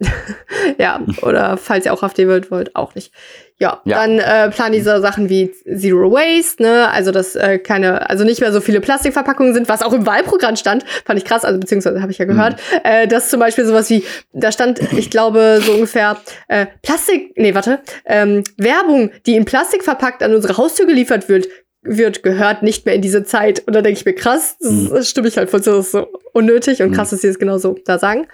[0.78, 3.12] ja, oder falls ihr auch AfD wollt, wollt, auch nicht.
[3.58, 3.98] Ja, ja.
[3.98, 8.40] dann äh, planen diese Sachen wie Zero Waste, ne, also dass äh, keine, also nicht
[8.40, 12.00] mehr so viele Plastikverpackungen sind, was auch im Wahlprogramm stand, fand ich krass, also beziehungsweise
[12.00, 12.78] habe ich ja gehört, mhm.
[12.84, 16.16] äh, dass zum Beispiel sowas wie, da stand, ich glaube, so ungefähr
[16.48, 21.46] äh, Plastik, nee, warte, ähm, Werbung, die in Plastik verpackt an unsere Haustür geliefert wird,
[21.82, 23.62] wird, gehört nicht mehr in diese Zeit.
[23.66, 24.90] Und da denke ich mir, krass, das, mhm.
[24.90, 26.94] das stimme ich halt voll, das ist so unnötig und mhm.
[26.94, 28.26] krass, dass sie es genauso da sagen.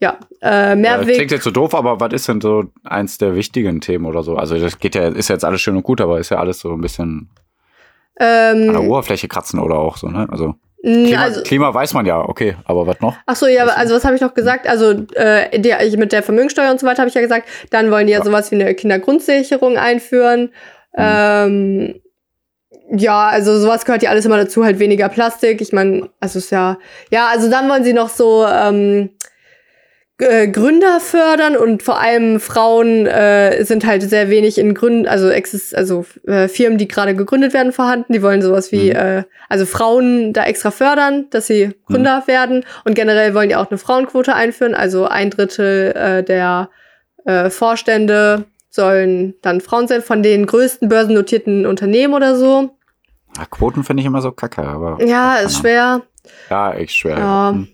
[0.00, 1.08] Ja, äh, Mehrweg.
[1.08, 4.22] Ja, klingt jetzt so doof, aber was ist denn so eins der wichtigen Themen oder
[4.22, 4.36] so?
[4.36, 6.72] Also das geht ja, ist jetzt alles schön und gut, aber ist ja alles so
[6.72, 7.28] ein bisschen
[8.18, 10.26] ähm, an der Oberfläche kratzen oder auch so, ne?
[10.30, 13.16] Also Klima, also, Klima weiß man ja, okay, aber was noch?
[13.24, 14.68] Ach so, ja, also was habe ich noch gesagt?
[14.68, 18.06] Also äh, der, mit der Vermögensteuer und so weiter habe ich ja gesagt, dann wollen
[18.06, 18.24] die ja, ja.
[18.24, 20.50] sowas wie eine Kindergrundsicherung einführen.
[20.94, 20.98] Mhm.
[20.98, 21.94] Ähm,
[22.96, 25.60] ja, also sowas gehört ja alles immer dazu, halt weniger Plastik.
[25.60, 26.78] Ich meine, also ist ja,
[27.10, 29.10] ja, also dann wollen sie noch so ähm,
[30.18, 35.28] äh, Gründer fördern und vor allem Frauen äh, sind halt sehr wenig in Gründen, also
[35.28, 38.12] exist also äh, Firmen, die gerade gegründet werden, vorhanden.
[38.12, 38.96] Die wollen sowas wie, mhm.
[38.96, 42.28] äh, also Frauen da extra fördern, dass sie Gründer mhm.
[42.28, 46.70] werden und generell wollen die auch eine Frauenquote einführen, also ein Drittel äh, der
[47.24, 52.76] äh, Vorstände sollen dann Frauen sein von den größten börsennotierten Unternehmen oder so.
[53.36, 55.04] Ja, Quoten finde ich immer so kacke, aber.
[55.04, 56.02] Ja, ist schwer.
[56.50, 57.18] Ja, echt schwer.
[57.18, 57.50] Ja.
[57.52, 57.68] Hm.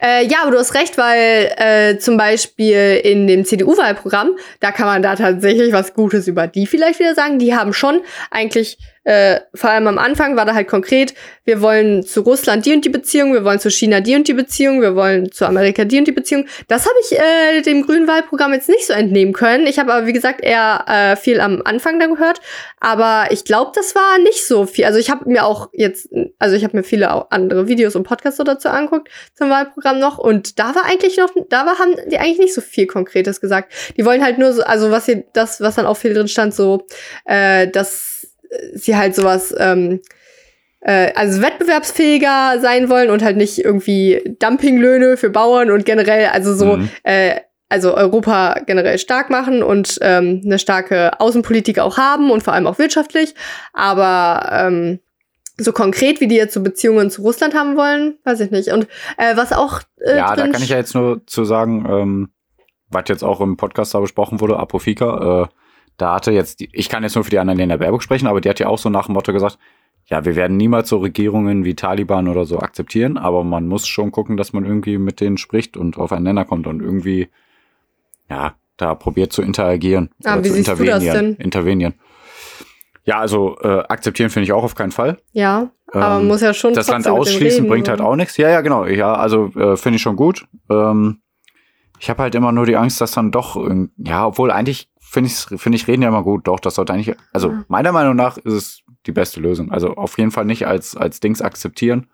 [0.00, 4.86] Äh, ja, aber du hast recht, weil äh, zum Beispiel in dem CDU-Wahlprogramm, da kann
[4.86, 7.38] man da tatsächlich was Gutes über die vielleicht wieder sagen.
[7.38, 11.14] Die haben schon eigentlich äh, vor allem am Anfang war da halt konkret,
[11.44, 14.32] wir wollen zu Russland die und die Beziehung, wir wollen zu China die und die
[14.32, 16.46] Beziehung, wir wollen zu Amerika die und die Beziehung.
[16.68, 19.66] Das habe ich äh, dem grünen Wahlprogramm jetzt nicht so entnehmen können.
[19.66, 22.40] Ich habe aber, wie gesagt, eher äh, viel am Anfang da gehört.
[22.80, 24.84] Aber ich glaube, das war nicht so viel.
[24.84, 28.38] Also ich habe mir auch jetzt, also ich habe mir viele andere Videos und Podcasts
[28.38, 30.18] so dazu angeguckt zum Wahlprogramm noch.
[30.18, 33.72] Und da war eigentlich noch, da war, haben die eigentlich nicht so viel Konkretes gesagt.
[33.96, 36.54] Die wollen halt nur so, also was hier, das, was dann auch viel drin stand,
[36.54, 36.86] so,
[37.24, 38.13] äh, dass
[38.74, 40.00] sie halt sowas, ähm,
[40.80, 46.54] äh, also wettbewerbsfähiger sein wollen und halt nicht irgendwie Dumpinglöhne für Bauern und generell, also
[46.54, 46.90] so, mhm.
[47.02, 52.52] äh, also Europa generell stark machen und ähm, eine starke Außenpolitik auch haben und vor
[52.52, 53.34] allem auch wirtschaftlich.
[53.72, 55.00] Aber ähm,
[55.56, 58.68] so konkret, wie die jetzt so Beziehungen zu Russland haben wollen, weiß ich nicht.
[58.68, 58.86] Und
[59.16, 59.80] äh, was auch.
[60.00, 62.28] Äh, ja, da kann ich ja jetzt nur zu sagen, ähm,
[62.90, 65.46] was jetzt auch im Podcast da besprochen wurde, Apofika, äh,
[65.96, 68.48] da hatte jetzt, die, ich kann jetzt nur für die Annalena Baerbock sprechen, aber die
[68.48, 69.58] hat ja auch so nach dem Motto gesagt,
[70.06, 74.10] ja, wir werden niemals so Regierungen wie Taliban oder so akzeptieren, aber man muss schon
[74.10, 77.28] gucken, dass man irgendwie mit denen spricht und auf einen Nenner kommt und irgendwie,
[78.28, 80.10] ja, da probiert zu interagieren.
[80.24, 81.34] Ah, wie zu siehst intervenieren, du das denn?
[81.36, 81.94] Intervenieren.
[83.04, 85.18] Ja, also äh, akzeptieren finde ich auch auf keinen Fall.
[85.32, 88.36] Ja, aber man ähm, muss ja schon das Land ausschließen bringt halt auch nichts.
[88.36, 88.86] Ja, ja, genau.
[88.86, 90.46] Ja, also äh, finde ich schon gut.
[90.70, 91.20] Ähm,
[92.00, 93.56] ich habe halt immer nur die Angst, dass dann doch,
[93.98, 96.46] ja, obwohl eigentlich finde ich, finde ich, reden ja immer gut.
[96.46, 97.64] Doch, das sollte eigentlich, also ja.
[97.68, 99.72] meiner Meinung nach ist es die beste Lösung.
[99.72, 102.08] Also auf jeden Fall nicht als, als Dings akzeptieren,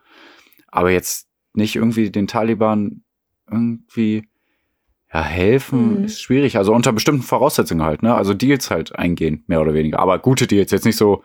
[0.69, 3.03] aber jetzt nicht irgendwie den Taliban
[3.51, 4.29] irgendwie
[5.13, 6.05] ja, helfen mhm.
[6.05, 6.57] ist schwierig.
[6.57, 8.15] Also unter bestimmten Voraussetzungen halt, ne?
[8.15, 9.99] Also Deals halt eingehen, mehr oder weniger.
[9.99, 11.25] Aber gute Deals, jetzt nicht so,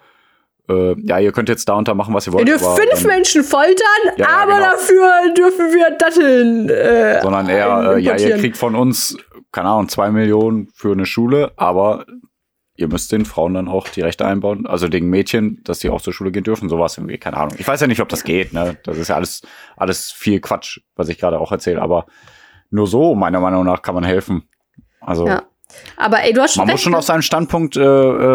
[0.67, 2.47] äh, ja, ihr könnt jetzt da und da machen, was ihr wollt.
[2.47, 4.71] Ihr dürft fünf dann, Menschen foltern, ja, aber genau.
[4.71, 6.69] dafür dürfen wir Datteln.
[6.69, 9.15] Äh, Sondern eher, äh, ja, ihr kriegt von uns
[9.55, 12.05] keine Ahnung, zwei Millionen für eine Schule, aber
[12.75, 16.01] ihr müsst den Frauen dann auch die Rechte einbauen, also den Mädchen, dass die auch
[16.01, 17.55] zur Schule gehen dürfen, sowas irgendwie, keine Ahnung.
[17.57, 18.77] Ich weiß ja nicht, ob das geht, ne?
[18.83, 19.43] Das ist ja alles,
[19.77, 22.05] alles viel Quatsch, was ich gerade auch erzähle, aber
[22.69, 24.43] nur so, meiner Meinung nach, kann man helfen.
[24.99, 25.25] Also.
[25.25, 25.43] Ja.
[25.95, 27.81] Aber ey, du hast schon Man recht, muss schon auf seinen Standpunkt äh,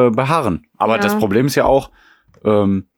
[0.07, 0.67] äh, beharren.
[0.79, 1.03] Aber ja.
[1.03, 1.91] das Problem ist ja auch,
[2.45, 2.89] ähm,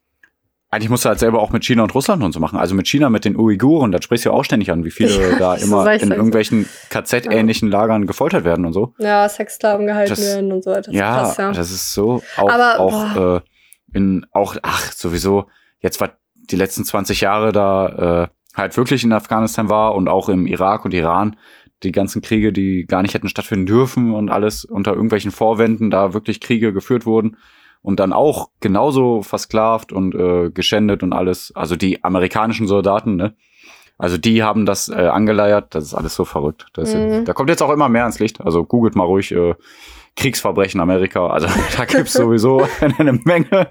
[0.73, 2.59] eigentlich musst du halt selber auch mit China und Russland und so machen.
[2.59, 5.33] Also mit China, mit den Uiguren, da sprichst du ja auch ständig an, wie viele
[5.33, 8.95] ja, da immer in irgendwelchen KZ-ähnlichen Lagern gefoltert werden und so.
[8.97, 10.91] Ja, Sexsklaven gehalten das, werden und so weiter.
[10.91, 13.41] Ja, krass, ja, das ist so auch, Aber, auch äh,
[13.93, 15.45] in auch, ach, sowieso,
[15.81, 20.31] jetzt war die letzten 20 Jahre da äh, halt wirklich in Afghanistan war und auch
[20.31, 21.37] im Irak und Iran,
[21.83, 26.15] die ganzen Kriege, die gar nicht hätten stattfinden dürfen und alles unter irgendwelchen Vorwänden da
[26.15, 27.37] wirklich Kriege geführt wurden
[27.83, 31.53] und dann auch genauso versklavt und äh, geschändet und alles.
[31.55, 33.35] Also die amerikanischen Soldaten, ne?
[33.99, 35.75] Also die haben das äh, angeleiert.
[35.75, 36.67] Das ist alles so verrückt.
[36.73, 37.25] Das, Mhm.
[37.25, 38.41] Da kommt jetzt auch immer mehr ans Licht.
[38.41, 39.55] Also googelt mal ruhig äh,
[40.17, 41.29] Kriegsverbrechen Amerika.
[41.29, 42.67] Also da gibt's sowieso
[42.99, 43.69] eine Menge,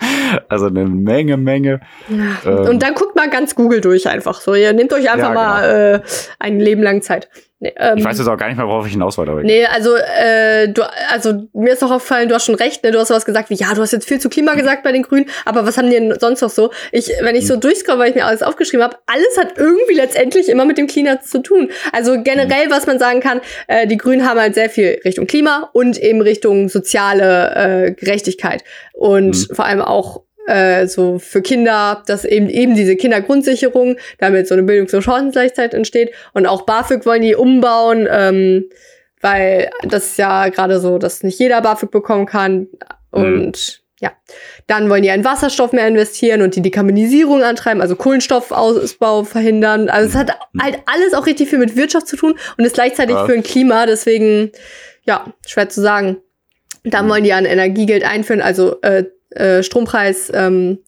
[0.47, 1.81] also eine Menge, Menge.
[2.07, 2.51] Ja.
[2.51, 2.69] Ähm.
[2.69, 4.39] und dann guckt mal ganz Google durch einfach.
[4.41, 6.01] So, ihr nehmt euch einfach Ja, mal äh,
[6.39, 7.29] ein Leben lang Zeit.
[7.63, 9.33] Nee, ähm, Ich weiß jetzt auch gar nicht mehr, worauf ich hinaus wollte.
[9.43, 12.89] Nee, also, äh, du, also mir ist noch aufgefallen, du hast schon recht, ne?
[12.89, 15.03] Du hast sowas gesagt wie, ja, du hast jetzt viel zu Klima gesagt bei den
[15.03, 16.71] Grünen, aber was haben die denn sonst noch so?
[16.91, 20.49] Ich, wenn ich so durchscroll, weil ich mir alles aufgeschrieben habe, alles hat irgendwie letztendlich
[20.49, 21.69] immer mit dem Klima zu tun.
[21.93, 25.69] Also generell, was man sagen kann, äh, die Grünen haben halt sehr viel Richtung Klima
[25.73, 28.63] und eben Richtung soziale äh, Gerechtigkeit.
[28.93, 29.55] Und Mhm.
[29.55, 34.63] vor allem auch äh, so für Kinder, dass eben eben diese Kindergrundsicherung, damit so eine
[34.63, 36.11] Bildungs- und Chancengleichheit entsteht.
[36.33, 38.69] Und auch BAföG wollen die umbauen, ähm,
[39.21, 42.67] weil das ist ja gerade so, dass nicht jeder BAföG bekommen kann.
[43.11, 44.11] Und ja,
[44.67, 49.89] dann wollen die in Wasserstoff mehr investieren und die Dekarbonisierung antreiben, also Kohlenstoffausbau verhindern.
[49.89, 53.15] Also es hat halt alles auch richtig viel mit Wirtschaft zu tun und ist gleichzeitig
[53.15, 53.25] Ja.
[53.25, 54.51] für ein Klima, deswegen,
[55.05, 56.17] ja, schwer zu sagen.
[56.83, 60.79] Dann wollen die ein Energiegeld einführen, also äh, äh, Strompreis, ähm,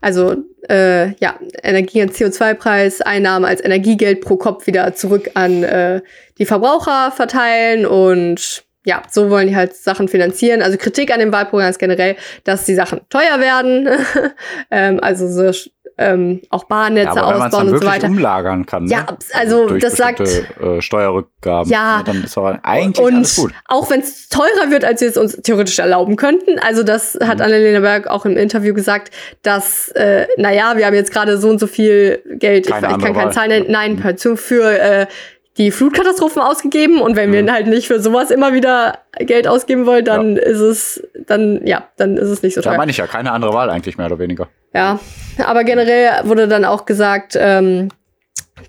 [0.00, 0.36] also
[0.68, 6.02] äh, ja, Energie- und CO2-Preis, Einnahmen als Energiegeld pro Kopf wieder zurück an äh,
[6.38, 10.60] die Verbraucher verteilen und ja, so wollen die halt Sachen finanzieren.
[10.60, 13.88] Also Kritik an dem Wahlprogramm ist generell, dass die Sachen teuer werden,
[14.70, 18.06] ähm, also so ähm, auch Bahnnetze Ja, ausbauen und so weiter.
[18.08, 19.16] umlagern kann, Ja, ne?
[19.34, 21.98] also durch das sagt- äh, Steuerrückgaben, Ja.
[21.98, 23.54] ne, dann ist aber eigentlich alles Und gut.
[23.68, 26.58] auch wenn es teurer wird, als wir es uns theoretisch erlauben könnten.
[26.58, 27.44] Also das hat Mhm.
[27.44, 31.58] Annalena Berg auch im Interview gesagt, dass, äh, naja, wir haben jetzt gerade so und
[31.60, 33.30] so viel Geld, ich, Keine ich andere kann keine.
[33.32, 34.36] Zahlen nennen, nein, Mhm.
[34.36, 35.06] für äh,
[35.58, 37.00] die Flutkatastrophen ausgegeben.
[37.00, 37.46] Und wenn Mhm.
[37.46, 41.88] wir halt nicht für sowas immer wieder Geld ausgeben wollen, dann ist es, dann, ja,
[41.96, 42.78] dann ist es nicht so Da teuer.
[42.78, 44.48] meine ich ja keine andere Wahl eigentlich mehr oder weniger.
[44.74, 44.98] Ja,
[45.44, 47.88] aber generell wurde dann auch gesagt, ähm,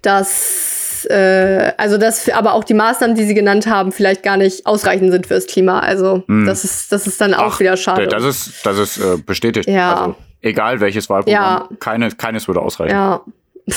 [0.01, 4.65] dass äh, also dass aber auch die Maßnahmen, die sie genannt haben, vielleicht gar nicht
[4.65, 5.79] ausreichend sind fürs Klima.
[5.79, 6.45] Also Hm.
[6.45, 8.07] das ist das ist dann auch Ach, wieder schade.
[8.07, 9.67] Das ist, das ist äh, bestätigt.
[9.69, 9.95] Ja.
[9.95, 11.69] Also, egal welches Wahlprogramm, Ja.
[11.79, 12.93] keine, keines würde ausreichen.
[12.95, 13.21] ja.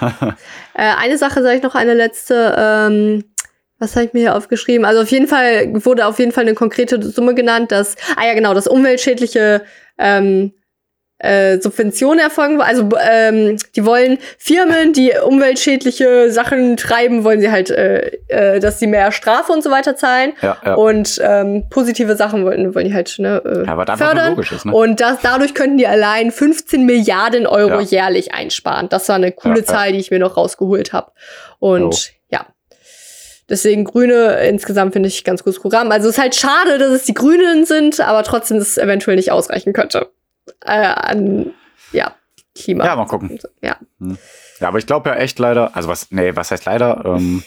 [0.74, 2.54] äh, eine Sache sage ich noch, eine letzte.
[2.56, 3.24] Ähm,
[3.78, 4.84] was habe ich mir hier aufgeschrieben?
[4.84, 8.34] Also auf jeden Fall wurde auf jeden Fall eine konkrete Summe genannt, dass, ah ja
[8.34, 9.62] genau, dass umweltschädliche
[9.98, 10.52] ähm,
[11.22, 12.60] äh, Subventionen erfolgen.
[12.60, 18.78] Also ähm, die wollen Firmen, die umweltschädliche Sachen treiben, wollen sie halt, äh, äh, dass
[18.78, 20.32] sie mehr Strafe und so weiter zahlen.
[20.42, 20.74] Ja, ja.
[20.74, 24.30] Und ähm, positive Sachen wollen, wollen die halt ne, äh, Ja, was fördern.
[24.30, 24.72] logisch ist, ne?
[24.74, 27.80] Und das, dadurch könnten die allein 15 Milliarden Euro Ja.
[27.80, 28.88] jährlich einsparen.
[28.88, 29.64] Das war eine coole Ja.
[29.64, 31.12] Zahl, die ich mir noch rausgeholt habe.
[31.58, 32.38] Und Jo.
[32.38, 32.46] ja.
[33.48, 35.90] Deswegen Grüne insgesamt finde ich ganz gutes Programm.
[35.90, 39.16] Also es ist halt schade, dass es die Grünen sind, aber trotzdem, dass es eventuell
[39.16, 40.08] nicht ausreichen könnte.
[40.64, 41.52] Äh, an,
[41.92, 42.14] ja,
[42.54, 42.84] Klima.
[42.84, 43.38] Ja, mal gucken.
[43.62, 43.76] Ja.
[44.60, 47.02] Ja, aber ich glaube ja echt leider, also was, nee, was heißt leider?
[47.04, 47.42] Ähm,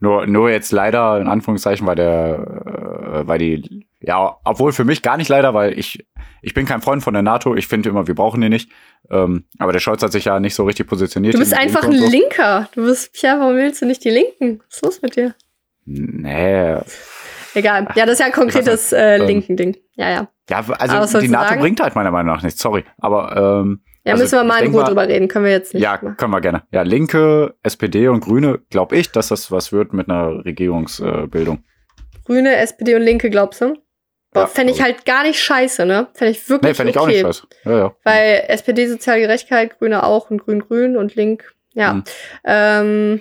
[0.00, 5.02] nur, nur jetzt leider, in Anführungszeichen, weil der, äh, weil die, ja, obwohl für mich
[5.02, 6.04] gar nicht leider, weil ich,
[6.40, 8.68] ich bin kein Freund von der NATO, ich finde immer, wir brauchen die nicht.
[9.10, 11.34] Ähm, aber der Scholz hat sich ja nicht so richtig positioniert.
[11.34, 12.08] Du bist einfach ein so.
[12.08, 12.68] Linker.
[12.74, 14.60] Du bist, Pierre, warum willst du nicht die Linken?
[14.66, 15.34] Was ist los mit dir?
[15.84, 16.78] Nee.
[17.54, 17.88] Egal.
[17.94, 19.76] Ja, das ist ja ein konkretes äh, Ähm, Linken-Ding.
[19.94, 20.28] Ja, ja.
[20.50, 21.60] Ja, also sollst die NATO sagen?
[21.60, 22.84] bringt halt meiner Meinung nach nichts, sorry.
[22.98, 25.28] Aber ähm, Ja, also müssen wir mal in Ruhe drüber reden.
[25.28, 25.82] Können wir jetzt nicht.
[25.82, 26.16] Ja, machen.
[26.16, 26.62] können wir gerne.
[26.72, 31.64] Ja, Linke, SPD und Grüne, glaube ich, dass das was wird mit einer Regierungsbildung.
[32.24, 33.76] Grüne, SPD und Linke, glaubst du?
[34.32, 36.08] Boah, Ja, fände ich halt gar nicht scheiße, ne?
[36.14, 37.04] Fände ich wirklich nee, fände ich okay.
[37.04, 37.46] auch nicht scheiße.
[37.64, 37.96] Ja, ja.
[38.02, 41.94] Weil SPD soziale Gerechtigkeit, Grüne auch und Grün-Grün und Link, ja.
[41.94, 42.04] Mhm.
[42.44, 43.20] Ähm,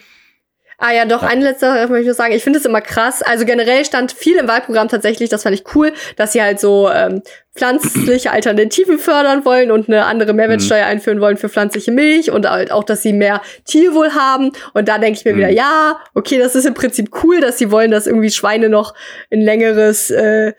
[0.82, 1.30] ah ja, doch, Ja.
[1.30, 2.34] eine letzte Sache möchte ich noch sagen.
[2.34, 3.22] Ich finde es immer krass.
[3.22, 6.90] Also generell stand viel im Wahlprogramm tatsächlich, das fand ich cool, dass sie halt so
[6.90, 7.22] ähm,
[7.56, 10.92] pflanzliche Alternativen fördern wollen und eine andere Mehrwertsteuer Mhm.
[10.92, 14.52] einführen wollen für pflanzliche Milch und halt auch, dass sie mehr Tierwohl haben.
[14.74, 15.38] Und da denke ich mir Mhm.
[15.38, 18.94] wieder, ja, okay, das ist im Prinzip cool, dass sie wollen, dass irgendwie Schweine noch
[19.32, 20.54] ein längeres äh,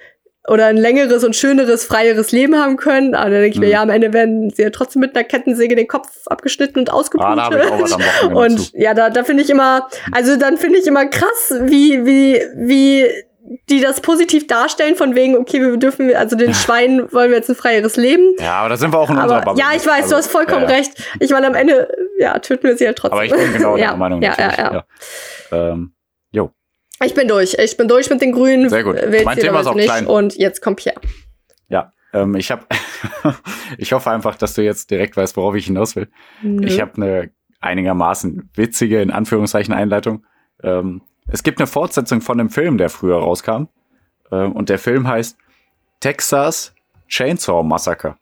[0.48, 3.14] oder ein längeres und schöneres, freieres Leben haben können.
[3.14, 3.72] Aber dann denke ich mir, Mhm.
[3.72, 6.94] ja, am Ende werden sie ja trotzdem mit einer Kettensäge den Kopf abgeschnitten und Ah,
[6.94, 7.36] ausgeblutet.
[7.38, 8.70] Wochenende und zu.
[8.76, 13.06] ja, da, da finde ich immer, also dann finde ich immer krass, wie, wie, wie
[13.68, 17.48] die das positiv darstellen, von wegen, okay, wir dürfen, also den Schweinen wollen wir jetzt
[17.50, 18.34] ein freieres Leben.
[18.38, 19.60] Ja, aber da sind wir auch in unserer Aber Bubble.
[19.62, 20.76] ja, ich weiß, Also, du hast vollkommen ja, ja.
[20.76, 20.92] recht.
[21.20, 23.18] Ich meine, am Ende, ja, töten wir sie halt trotzdem.
[23.18, 24.22] Aber ich bin genau ja, der Meinung.
[24.22, 24.58] Ja, natürlich.
[24.58, 24.84] ja,
[25.52, 25.70] ja.
[25.72, 25.92] Ähm.
[27.04, 27.54] Ich bin durch.
[27.58, 28.68] Ich bin durch mit den Grünen.
[28.68, 28.96] Sehr gut.
[28.96, 29.86] Wählt Mein Thema ist auch nicht.
[29.86, 30.06] klein.
[30.06, 31.00] Und jetzt kommt Pierre.
[31.68, 31.92] Ja.
[32.12, 32.64] Ähm, ich habe,
[33.78, 36.08] ich hoffe einfach, dass du jetzt direkt weißt, worauf ich hinaus will.
[36.42, 36.62] Mhm.
[36.62, 40.24] Ich habe eine einigermaßen witzige, in Anführungszeichen, Einleitung.
[40.62, 43.68] Ähm, es gibt eine Fortsetzung von einem Film, der früher rauskam.
[44.30, 45.36] Ähm, und der Film heißt
[46.00, 46.74] Texas
[47.08, 48.16] Chainsaw Massacre.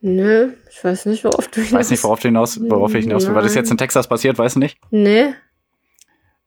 [0.00, 3.26] Nö, ich weiß nicht, worauf du Ich weiß nicht, worauf, du hinaus, worauf ich hinaus
[3.26, 3.34] will.
[3.34, 4.78] Weil das jetzt in Texas passiert, weißt du nicht?
[4.90, 5.32] Nee.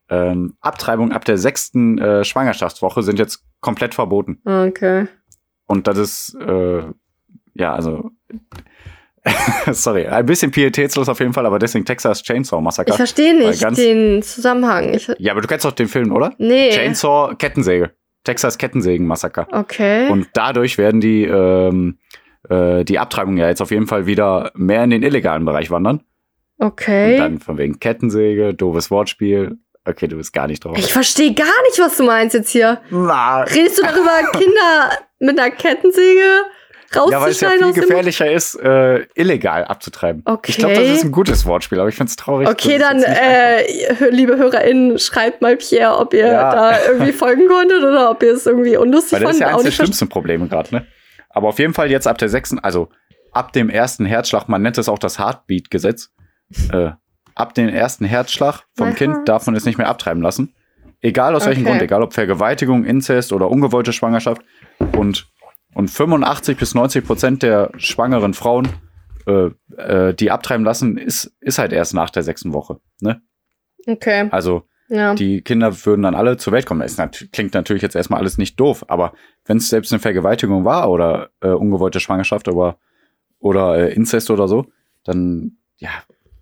[0.10, 4.40] Ähm, Abtreibung ab der sechsten äh, Schwangerschaftswoche sind jetzt komplett verboten.
[4.46, 5.08] Okay.
[5.66, 6.84] Und das ist, äh,
[7.56, 8.12] ja, also,
[9.72, 12.92] sorry, ein bisschen pietätslos auf jeden Fall, aber deswegen Texas Chainsaw Massacre.
[12.92, 14.94] Ich verstehe nicht ganz- den Zusammenhang.
[14.94, 16.34] Ich, ja, aber du kennst doch den Film, oder?
[16.38, 16.72] nee.
[16.72, 17.92] Chainsaw Kettensäge.
[18.28, 19.48] Texas Kettensägen-Massaker.
[19.52, 20.10] Okay.
[20.10, 21.98] Und dadurch werden die, ähm,
[22.50, 26.02] äh, die Abtreibungen ja jetzt auf jeden Fall wieder mehr in den illegalen Bereich wandern.
[26.58, 27.18] Und okay.
[27.18, 29.58] dann von wegen Kettensäge, doofes Wortspiel.
[29.88, 30.78] Okay, du bist gar nicht drauf.
[30.78, 32.82] Ich verstehe gar nicht, was du meinst jetzt hier.
[32.90, 36.44] Na, Redest du darüber, Kinder mit einer Kettensäge
[36.94, 40.22] ja, weil es ja rauszuschneiden viel gefährlicher ist, äh, illegal abzutreiben.
[40.26, 40.52] Okay.
[40.52, 42.48] Ich glaube, das ist ein gutes Wortspiel, aber ich finde es traurig.
[42.48, 46.52] Okay, dann, äh, liebe HörerInnen, schreibt mal Pierre, ob ihr Ja.
[46.52, 49.42] da irgendwie folgen konntet oder ob ihr es irgendwie unlustig Weil das ist fandet.
[49.42, 50.88] ja eines Auch der schlimmsten Probleme gerade, ne?
[51.30, 52.88] Aber auf jeden Fall jetzt ab der sechsten, also
[53.34, 56.10] ab dem ersten Herzschlag, man nennt es auch das Heartbeat-Gesetz.
[56.72, 56.92] Äh,
[57.40, 60.54] ab dem ersten Herzschlag vom Kind darf man es nicht mehr abtreiben lassen.
[61.02, 61.70] Egal aus welchem Okay.
[61.72, 64.42] Grund, egal ob Vergewaltigung, Inzest oder ungewollte Schwangerschaft.
[64.96, 65.30] Und,
[65.76, 68.68] und 85 bis 90 Prozent der schwangeren Frauen,
[69.28, 72.80] äh, äh, die abtreiben lassen, ist, ist halt erst nach der sechsten Woche.
[73.00, 73.22] Ne?
[73.86, 75.14] Okay, Also ja.
[75.14, 76.82] die Kinder würden dann alle zur Welt kommen.
[76.82, 76.98] Das
[77.32, 79.14] klingt natürlich jetzt erstmal alles nicht doof, aber
[79.46, 82.78] wenn es selbst eine Vergewaltigung war oder äh, ungewollte Schwangerschaft oder,
[83.40, 84.66] oder äh, Inzest oder so,
[85.04, 85.92] dann, ja,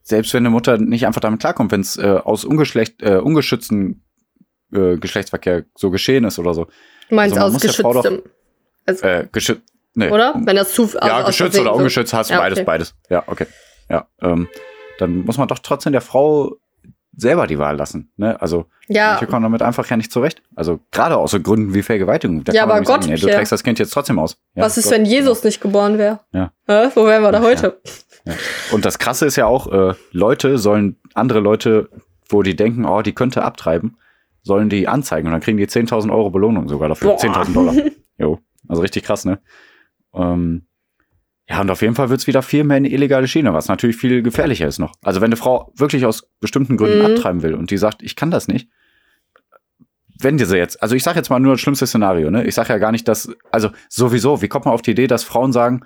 [0.08, 4.04] selbst wenn eine Mutter nicht einfach damit klarkommt, wenn es äh, aus ungeschlecht, äh, ungeschützten
[4.72, 6.68] äh, Geschlechtsverkehr so geschehen ist oder so.
[7.10, 8.32] Du meinst also aus Frau doch- geschütztem,
[8.86, 9.62] also, Äh, geschützt.
[9.96, 10.10] Nee.
[10.12, 10.36] oder?
[10.44, 12.66] Wenn das zu also ja, geschützt oder so- ungeschützt hast du Ja, beides, okay.
[12.66, 12.96] beides.
[13.10, 13.48] Ja, okay.
[13.90, 14.48] Ja, ähm,
[15.00, 16.56] dann muss man doch trotzdem der Frau
[17.18, 18.12] selber die Wahl lassen.
[18.18, 18.40] Ne?
[18.42, 20.42] Also Ja, Manche kommen damit einfach ja nicht zurecht.
[20.54, 22.44] Also gerade aus so Gründen wie Vergewaltigung.
[22.44, 24.38] Da Ja, aber nicht sagen, Gott, nee, du trägst das Kind jetzt trotzdem aus.
[24.54, 26.20] Ja, was ist, Gott, wenn Jesus nicht geboren wäre?
[26.34, 26.52] Ja.
[26.68, 27.80] Wo wären wir da heute?
[28.72, 31.90] Und das Krasse ist ja auch, äh, Leute sollen andere Leute,
[32.30, 33.98] wo die denken, oh, die könnte abtreiben,
[34.42, 37.12] sollen die anzeigen und dann kriegen die 10.000 Euro Belohnung sogar dafür.
[37.12, 37.20] Boah.
[37.20, 37.76] 10.000 Dollar.
[38.18, 39.40] Jo, also richtig krass, ne?
[40.14, 40.68] Ähm,
[41.50, 43.98] ja, und auf jeden Fall wird's wieder viel mehr in die illegale Schiene, was natürlich
[43.98, 44.94] viel gefährlicher ist noch.
[45.04, 47.06] Also wenn eine Frau wirklich aus bestimmten Gründen Mhm.
[47.08, 48.70] abtreiben will und die sagt, ich kann das nicht,
[50.22, 52.46] wenn diese jetzt, also ich sage jetzt mal nur das schlimmste Szenario, ne?
[52.46, 55.26] Ich sage ja gar nicht, dass, also sowieso, wie kommt man auf die Idee, dass
[55.26, 55.82] Frauen sagen,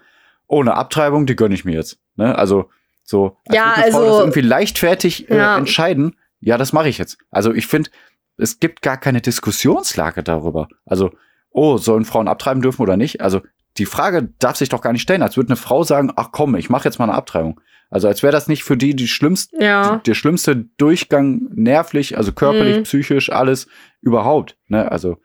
[0.48, 2.38] oh, eine Abtreibung, die gönne ich mir jetzt, ne?
[2.38, 2.70] Also
[3.04, 5.58] so, als Ja, eine Frau also- das irgendwie leichtfertig äh, Ja.
[5.58, 7.18] entscheiden, ja, das mache ich jetzt.
[7.32, 7.90] Also ich finde,
[8.38, 10.68] es gibt gar keine Diskussionslage darüber.
[10.86, 11.12] Also,
[11.52, 13.22] oh, sollen Frauen abtreiben dürfen oder nicht?
[13.22, 13.42] Also
[13.78, 16.56] die Frage darf sich doch gar nicht stellen, als würde eine Frau sagen, ach komm,
[16.56, 17.60] ich mache jetzt mal eine Abtreibung.
[17.90, 19.98] Also als wäre das nicht für die die schlimmste, Ja.
[20.06, 22.84] der schlimmste Durchgang nervlich, also körperlich, Mhm.
[22.84, 23.68] psychisch, alles
[24.02, 24.58] überhaupt.
[24.68, 24.92] Ne?
[24.92, 25.18] Also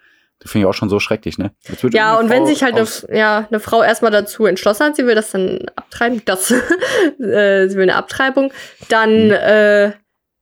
[0.45, 1.53] finde ich auch schon so schrecklich, ne?
[1.91, 2.87] Ja, und wenn Frau sich halt eine,
[3.19, 6.51] ja, eine Frau erstmal dazu entschlossen hat, sie will das dann abtreiben, das,
[7.21, 8.53] äh, sie will eine Abtreibung,
[8.89, 9.31] dann, Mhm.
[9.33, 9.93] äh,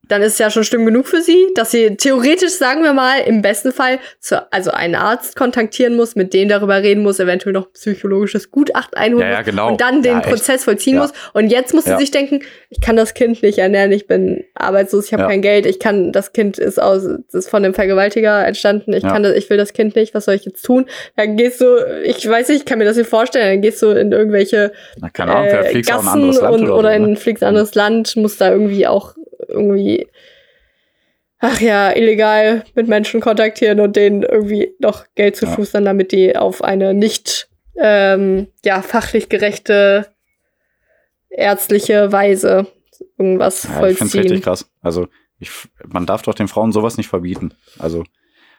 [0.08, 3.20] dann ist es ja schon schlimm genug für sie, dass sie theoretisch, sagen wir mal,
[3.20, 7.52] im besten Fall zu, also einen Arzt kontaktieren muss, mit dem darüber reden muss, eventuell
[7.52, 9.68] noch psychologisches Gutachten einholen Ja, ja, muss genau.
[9.68, 10.28] und dann den Ja, echt.
[10.28, 11.02] Prozess vollziehen Ja.
[11.02, 11.12] muss.
[11.34, 15.06] Und jetzt muss sie sich denken, ich kann das Kind nicht ernähren, ich bin arbeitslos,
[15.06, 18.92] ich habe kein Geld, ich kann, das Kind ist aus, ist von einem Vergewaltiger entstanden,
[18.92, 20.86] ich kann das, ich will das Kind nicht, was soll ich jetzt tun?
[21.16, 23.90] Dann gehst du, ich weiß nicht, ich kann mir das nicht vorstellen, dann gehst du
[23.90, 27.16] in irgendwelche Na, keine Ahnung, äh, Gassen anderes Land und, oder, oder so, in ne?
[27.16, 29.14] fliegst anderes Land, musst da irgendwie auch
[29.48, 30.08] irgendwie,
[31.38, 35.54] ach ja, illegal mit Menschen kontaktieren und denen irgendwie noch Geld zu Ja.
[35.54, 40.06] schustern, damit die auf eine nicht ähm, ja fachlich gerechte
[41.30, 42.66] ärztliche Weise
[43.18, 44.20] irgendwas Ja, ich finde es vollziehen.
[44.20, 44.70] richtig krass.
[44.82, 45.50] Also, ich,
[45.88, 47.54] man darf doch den Frauen sowas nicht verbieten.
[47.78, 48.04] Also,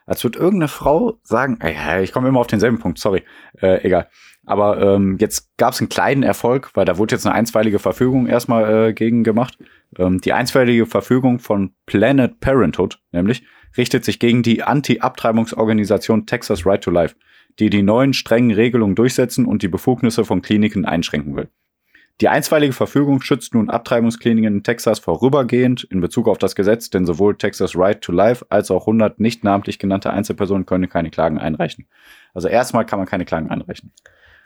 [0.05, 3.23] als würde irgendeine Frau sagen, ja, ich komme immer auf denselben Punkt, sorry,
[3.61, 4.09] äh, egal.
[4.45, 8.27] Aber ähm, jetzt gab es einen kleinen Erfolg, weil da wurde jetzt eine einstweilige Verfügung
[8.27, 9.57] erstmal äh, gegen gemacht.
[9.97, 13.43] Ähm, die einstweilige Verfügung von Planet Parenthood, nämlich,
[13.77, 17.15] richtet sich gegen die Anti-Abtreibungsorganisation Texas Right to Life,
[17.59, 21.49] die die neuen strengen Regelungen durchsetzen und die Befugnisse von Kliniken einschränken will.
[22.21, 27.05] Die einstweilige Verfügung schützt nun Abtreibungskliniken in Texas vorübergehend in Bezug auf das Gesetz, denn
[27.05, 31.39] sowohl Texas Right to Life als auch 100 nicht namentlich genannte Einzelpersonen können keine Klagen
[31.39, 31.87] einreichen.
[32.33, 33.91] Also erstmal kann man keine Klagen einreichen.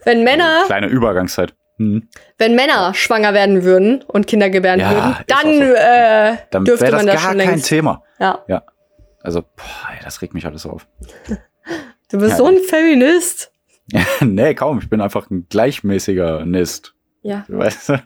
[0.06, 1.56] Wenn Männer, Kleine Übergangszeit.
[1.80, 2.08] Hm.
[2.40, 5.74] wenn Männer schwanger werden würden und Kinder gebären Ja, würden, dann, so.
[5.74, 7.68] äh, Dann dürfte wäre das man das gar schon kein längst.
[7.68, 8.04] Thema.
[8.20, 8.64] Ja.
[9.22, 10.88] Also, boah, ey, das regt mich alles auf.
[12.10, 13.52] Du bist Ja, so ein Feminist.
[14.22, 14.80] nee, kaum.
[14.80, 16.96] Ich bin einfach ein gleichmäßiger Nist.
[17.28, 17.46] Ja.
[17.48, 18.02] Weißt du?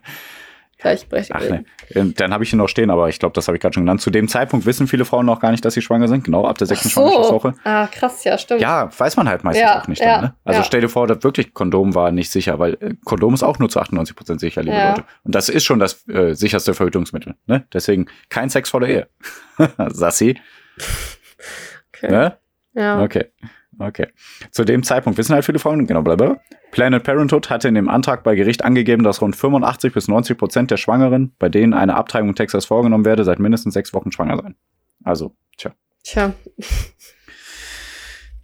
[0.78, 1.58] gleichberechtigt Ach leben.
[1.58, 1.66] ne,
[2.02, 3.84] Ähm, dann habe ich hier noch stehen, aber ich glaube, das habe ich gerade schon
[3.84, 4.02] genannt.
[4.02, 6.58] Zu dem Zeitpunkt wissen viele Frauen noch gar nicht, dass sie schwanger sind, genau, ab
[6.58, 7.54] der sechsten Schwangerschaftswoche.
[7.64, 8.62] Ah, krass, ja, stimmt.
[8.62, 10.36] Ja, weiß man halt meistens Ja, auch nicht ja, dann, ne?
[10.44, 10.64] Also ja.
[10.64, 13.70] stell dir vor, dass wirklich Kondom war nicht sicher, weil äh, Kondom ist auch nur
[13.70, 14.76] zu 98 Prozent sicher, liebe.
[14.76, 15.04] Leute.
[15.24, 17.64] Und das ist schon das äh, sicherste Verhütungsmittel, ne?
[17.72, 19.08] Deswegen kein Sex vor der Ehe.
[19.90, 20.40] Sassi,
[21.96, 22.12] Okay.
[22.12, 22.38] ne?
[22.74, 23.04] Ja.
[23.04, 23.26] Okay.
[23.80, 24.08] Okay.
[24.52, 26.42] Zu dem Zeitpunkt wissen halt viele Frauen, genau, blablabla.
[26.72, 30.72] Planned Parenthood hatte in dem Antrag bei Gericht angegeben, dass rund 85 bis 90 Prozent
[30.72, 34.38] der Schwangeren, bei denen eine Abtreibung in Texas vorgenommen werde, seit mindestens sechs Wochen schwanger
[34.38, 34.56] seien.
[35.04, 35.72] Also, tja.
[36.04, 36.34] Tja.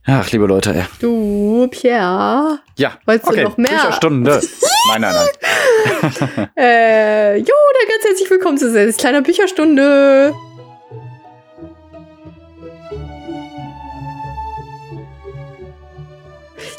[0.10, 0.84] Ach, liebe Leute, ey.
[1.02, 2.60] Du, Pierre.
[2.78, 3.44] Ja, Wolltest du okay.
[3.44, 3.70] noch mehr?
[3.70, 4.42] Bücherstunde.
[4.90, 5.28] nein, nein, nein.
[6.58, 10.34] Äh, jo, dann ganz herzlich willkommen zu Selbst kleiner Bücherstunde.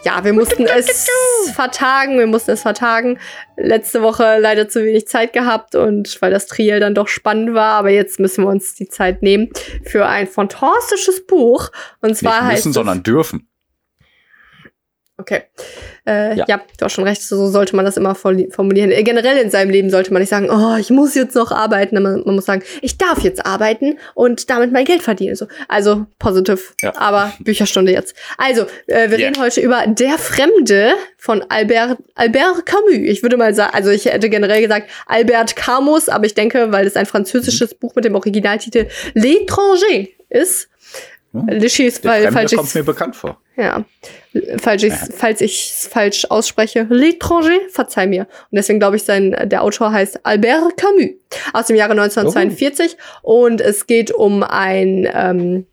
[0.08, 1.10] Ja, wir mussten es
[1.52, 3.18] vertagen, wir mussten es vertagen.
[3.58, 7.74] Letzte Woche leider zu wenig Zeit gehabt und weil das Triel dann doch spannend war,
[7.74, 9.50] aber jetzt müssen wir uns die Zeit nehmen
[9.84, 11.68] für ein fantastisches Buch.
[12.00, 13.50] Und zwar Nicht heißt müssen, sondern dürfen.
[15.20, 15.42] Okay.
[16.06, 16.44] Äh, ja.
[16.46, 16.60] Ja.
[16.78, 18.92] du hast schon recht, so sollte man das immer formulieren.
[18.92, 22.00] Äh, Generell in seinem Leben sollte man nicht sagen, oh, ich muss jetzt noch arbeiten.
[22.00, 25.34] Man, man muss sagen, ich darf jetzt arbeiten und damit mein Geld verdienen.
[25.34, 25.46] So.
[25.66, 26.94] Also positiv, Ja.
[26.96, 28.14] aber Bücherstunde jetzt.
[28.38, 29.28] Also, äh, wir Yeah.
[29.30, 32.92] reden heute über Der Fremde von Albert, Albert Camus.
[32.92, 36.86] Ich würde mal sagen, also ich hätte generell gesagt Albert Camus, aber ich denke, weil
[36.86, 37.78] es ein französisches Mhm.
[37.80, 40.68] Buch mit dem Originaltitel L'étranger ist.
[41.34, 43.38] Oh, Lichi ist, weil, Fremde falls kommt mir bekannt vor.
[43.56, 43.84] ja.
[44.60, 48.22] Falls ich falls ich's falsch ausspreche, L'étranger, verzeih mir.
[48.22, 51.10] Und deswegen glaube ich, sein, der Autor heißt Albert Camus
[51.52, 52.96] aus dem Jahre 1942.
[53.22, 55.66] Und es geht um ein, ähm,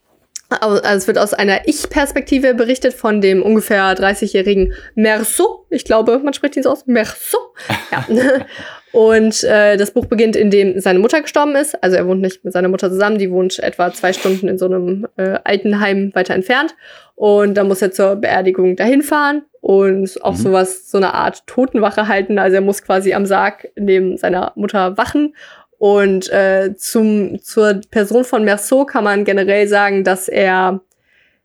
[0.50, 5.66] also es wird aus einer Ich-Perspektive berichtet von dem ungefähr 30-jährigen Merceau.
[5.70, 6.88] Ich glaube, man spricht ihn so aus.
[6.88, 7.54] Merceau.
[7.92, 8.06] Ja.
[8.96, 11.84] Und äh, das Buch beginnt, indem seine Mutter gestorben ist.
[11.84, 14.68] Also er wohnt nicht mit seiner Mutter zusammen, die wohnt etwa zwei Stunden in so
[14.68, 16.74] einem äh, Altenheim weiter entfernt.
[17.16, 20.38] Und dann muss er zur Beerdigung dahin fahren und auch Mhm.
[20.38, 22.40] sowas, so eine Art Totenwache halten.
[22.40, 25.36] Also er muss quasi am Sarg neben seiner Mutter wachen.
[25.78, 30.80] Und äh, zum, zur Person von Merceau kann man generell sagen, dass er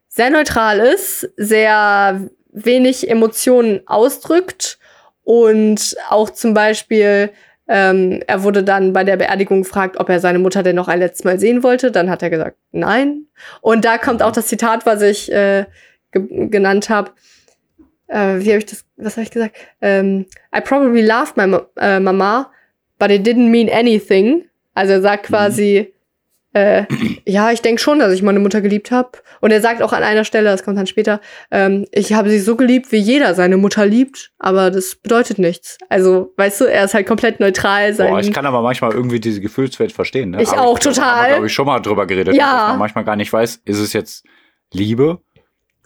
[0.07, 4.77] sehr neutral ist, sehr wenig Emotionen ausdrückt
[5.23, 7.31] und auch zum Beispiel,
[7.67, 10.99] ähm, er wurde dann bei der Beerdigung gefragt, ob er seine Mutter denn noch ein
[10.99, 11.91] letztes Mal sehen wollte.
[11.91, 13.27] Dann hat er gesagt, nein.
[13.61, 15.65] Und da kommt auch das Zitat, was ich äh,
[16.11, 17.11] ge genannt habe.
[18.07, 19.55] Äh, wie habe ich das, was habe ich gesagt?
[19.79, 22.51] Ähm, I probably loved my ma äh, Mama,
[22.99, 24.45] but it didn't mean anything.
[24.73, 25.93] Also er sagt quasi,
[26.53, 26.83] äh,
[27.25, 29.11] ja, ich denke schon, dass ich meine Mutter geliebt habe.
[29.39, 32.39] Und er sagt auch an einer Stelle, das kommt dann später, ähm, ich habe sie
[32.39, 35.77] so geliebt, wie jeder seine Mutter liebt, aber das bedeutet nichts.
[35.89, 37.93] Also, weißt du, er ist halt komplett neutral.
[37.93, 40.31] Sein Boah, ich kann aber manchmal irgendwie diese Gefühlswelt verstehen.
[40.31, 40.41] Ne?
[40.43, 41.23] Ich Aber auch, Da haben total.
[41.23, 42.51] wir, glaube ich, schon mal drüber geredet, Ja.
[42.57, 44.25] dass man manchmal gar nicht weiß, ist es jetzt
[44.73, 45.19] Liebe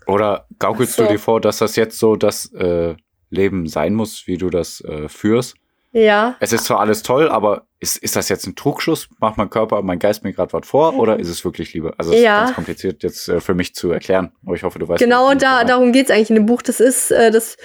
[0.07, 1.03] oder gaukelst so.
[1.03, 2.95] du dir vor, dass das jetzt so das äh,
[3.29, 5.55] Leben sein muss, wie du das äh, führst?
[5.91, 6.35] ja.
[6.39, 9.07] Es ist zwar alles toll, aber ist, ist das jetzt ein Trugschluss?
[9.19, 11.93] Macht mein Körper, mein Geist mir gerade was vor oder ist es wirklich Liebe?
[11.97, 12.39] Also es Ja.
[12.39, 14.99] ist ganz kompliziert jetzt äh, für mich zu erklären, aber ich hoffe, du weißt.
[15.03, 15.69] Genau, da, meine.
[15.69, 16.61] darum geht's eigentlich in dem Buch.
[16.61, 17.57] Das ist äh, das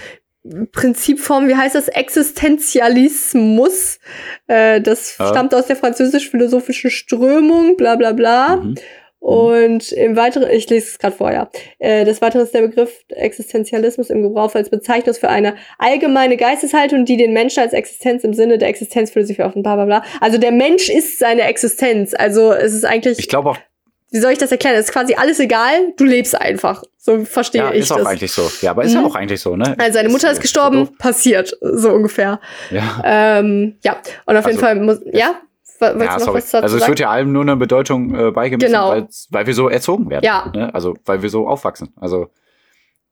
[0.72, 3.98] Prinzip vom, wie heißt das, Existenzialismus.
[4.46, 5.28] Äh, das Ja.
[5.28, 8.56] stammt aus der französisch-philosophischen Strömung, bla bla bla.
[8.56, 8.74] Mhm.
[9.20, 11.50] Und im Weiteren, ich lese es gerade vorher.
[11.78, 17.04] Äh, des Weiteren ist der Begriff Existenzialismus im Gebrauch als Bezeichnung für eine allgemeine Geisteshaltung,
[17.04, 20.04] die den Menschen als Existenz im Sinne der Existenzphilosophie offen, bla bla bla.
[20.20, 22.14] Also der Mensch ist seine Existenz.
[22.14, 23.58] Also es ist eigentlich, Ich glaube auch,
[24.10, 24.74] wie soll ich das erklären?
[24.76, 26.82] Es ist quasi alles egal, du lebst einfach.
[26.96, 28.06] So verstehe ja, ich ist auch das.
[28.06, 28.50] eigentlich so.
[28.60, 29.06] Ja, aber ist ja Mhm.
[29.06, 29.74] auch eigentlich so, ne?
[29.78, 30.98] Also seine Mutter ist so gestorben, doof.
[30.98, 32.40] passiert, so ungefähr.
[32.70, 33.02] Ja.
[33.04, 35.36] Ähm, ja, und auf jeden Also, Fall muss, ja,
[35.80, 36.42] Wolltest Ja, sorry.
[36.62, 39.06] Also es wird ja allem nur eine Bedeutung äh, beigemessen, Genau.
[39.30, 40.24] weil wir so erzogen werden.
[40.24, 40.50] Ja.
[40.54, 40.72] Ne?
[40.74, 41.92] Also weil wir so aufwachsen.
[42.00, 42.28] Also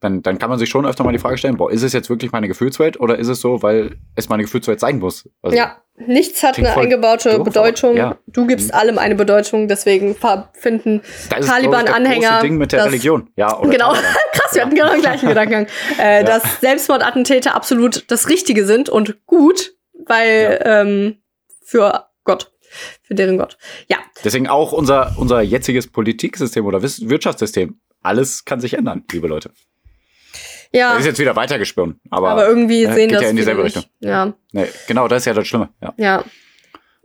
[0.00, 2.09] dann, dann kann man sich schon öfter mal die Frage stellen, boah, ist es jetzt
[2.09, 5.28] wirklich meine Gefühlswelt oder ist es so, weil es meine Gefühlswelt sein muss?
[5.42, 7.96] Also, ja, nichts hat eine eingebaute doof, Bedeutung.
[7.96, 8.16] ja.
[8.29, 8.79] Du gibst Mhm.
[8.79, 10.14] allem eine Bedeutung, deswegen
[10.52, 13.29] finden das ist, Taliban-Anhänger, Das Ding mit der das- Religion.
[13.35, 13.90] Ja, oder Genau,
[14.33, 15.66] krass, wir hatten genau den gleichen Gedankengang.
[15.98, 16.23] Äh, Ja.
[16.23, 19.73] Dass Selbstmordattentäter absolut das Richtige sind und gut,
[20.06, 21.16] weil ähm,
[21.64, 22.52] für Gott,
[23.02, 23.56] für deren Gott.
[23.88, 27.81] Ja, Deswegen auch unser, unser jetziges Politiksystem oder Wirtschaftssystem.
[28.02, 29.50] Alles kann sich ändern, liebe Leute.
[30.73, 33.64] ja, Das ist jetzt wieder weitergesponnen, aber, aber irgendwie sehen geht das ja in dieselbe.
[33.64, 33.85] Richtung.
[34.00, 35.71] Ja, Nee, genau, das ist ja das Schlimme.
[35.83, 36.25] Ja, ja,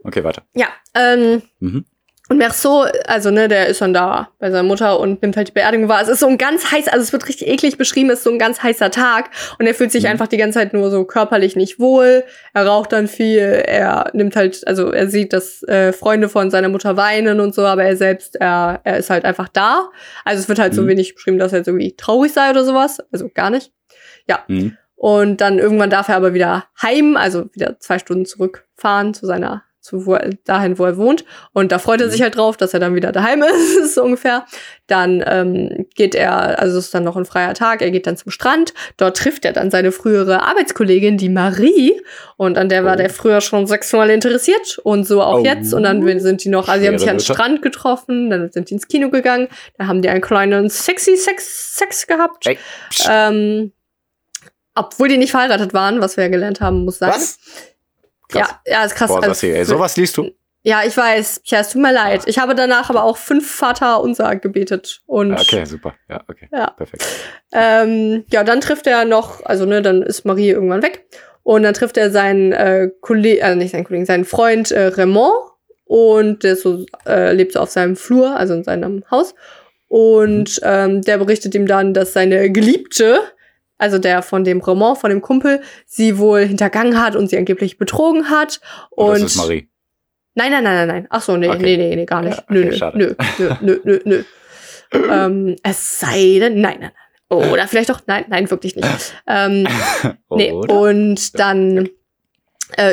[0.02, 0.44] okay, weiter.
[0.54, 0.68] ja.
[0.94, 1.84] Ähm, Mhm.
[2.30, 5.52] Und Merceau, also ne, der ist dann da bei seiner Mutter und nimmt halt die
[5.52, 6.00] Beerdigung wahr.
[6.00, 8.30] Es ist so ein ganz heiß, also es wird richtig eklig beschrieben, es ist so
[8.30, 10.10] ein ganz heißer Tag und er fühlt sich mhm.
[10.10, 12.24] einfach die ganze Zeit nur so körperlich nicht wohl.
[12.54, 16.70] Er raucht dann viel, er nimmt halt, also er sieht, dass äh, Freunde von seiner
[16.70, 19.90] Mutter weinen und so, aber er selbst, er, er ist halt einfach da.
[20.24, 20.76] Also es wird halt mhm.
[20.76, 23.02] so wenig beschrieben, dass er jetzt irgendwie traurig sei oder sowas.
[23.12, 23.70] Also gar nicht.
[24.26, 24.38] Ja.
[24.48, 24.78] Mhm.
[24.96, 29.64] Und dann irgendwann darf er aber wieder heim, also wieder zwei Stunden zurückfahren zu seiner
[29.84, 31.26] zu wo er, dahin, wo er wohnt.
[31.52, 32.24] Und da freut er sich mhm.
[32.24, 33.42] halt drauf, dass er dann wieder daheim
[33.82, 34.46] ist, so ungefähr.
[34.86, 38.16] Dann ähm, geht er, also es ist dann noch ein freier Tag, er geht dann
[38.16, 38.72] zum Strand.
[38.96, 42.00] Dort trifft er dann seine frühere Arbeitskollegin, die Marie.
[42.38, 42.86] Und an der oh.
[42.86, 45.44] war der früher schon sexuell interessiert und so auch oh.
[45.44, 45.74] jetzt.
[45.74, 48.74] Und dann sind die noch, also sie haben sich am Strand getroffen, dann sind die
[48.74, 52.46] ins Kino gegangen, da haben die einen kleinen sexy Sex, Sex gehabt.
[52.46, 52.58] Hey.
[53.10, 53.72] Ähm,
[54.74, 57.10] obwohl die nicht verheiratet waren, was wir ja gelernt haben, muss sein.
[57.10, 57.38] Was?
[58.28, 58.54] Krass.
[58.66, 59.08] Ja, ja, ist krass.
[59.08, 60.30] Boah, also, ey, sowas liest du?
[60.66, 61.42] Ja, ich weiß.
[61.44, 62.22] Ja, es tut mir leid.
[62.26, 65.02] Ich habe danach aber auch fünf Vater unser gebetet.
[65.04, 65.94] Und okay, super.
[66.08, 66.48] Ja, okay.
[66.50, 66.70] Ja.
[66.70, 67.04] Perfekt.
[67.52, 71.06] Ähm, ja, dann trifft er noch, also ne, dann ist Marie irgendwann weg.
[71.42, 75.50] Und dann trifft er seinen äh, Kollegen, also nicht seinen Kollegen, seinen Freund äh, Raymond.
[75.84, 79.34] Und der so, äh, lebt so auf seinem Flur, also in seinem Haus.
[79.88, 80.66] Und mhm.
[80.68, 83.20] ähm, der berichtet ihm dann, dass seine Geliebte
[83.78, 87.78] also der von dem Roman, von dem Kumpel, sie wohl hintergangen hat und sie angeblich
[87.78, 88.60] betrogen hat.
[88.90, 89.68] Und, und das ist Marie.
[90.36, 91.06] Nein, nein, nein, nein, nein.
[91.10, 91.62] Ach so, nee, okay.
[91.62, 92.36] nee, nee, nee, gar nicht.
[92.36, 94.24] Ja, okay, nö, nö, nö, nö, nö, nö, nö.
[95.10, 96.90] ähm, es sei denn, nein, nein,
[97.30, 97.50] nein.
[97.50, 99.14] Oder vielleicht doch, nein, nein, wirklich nicht.
[99.26, 99.66] Ähm,
[100.30, 101.88] nee, und dann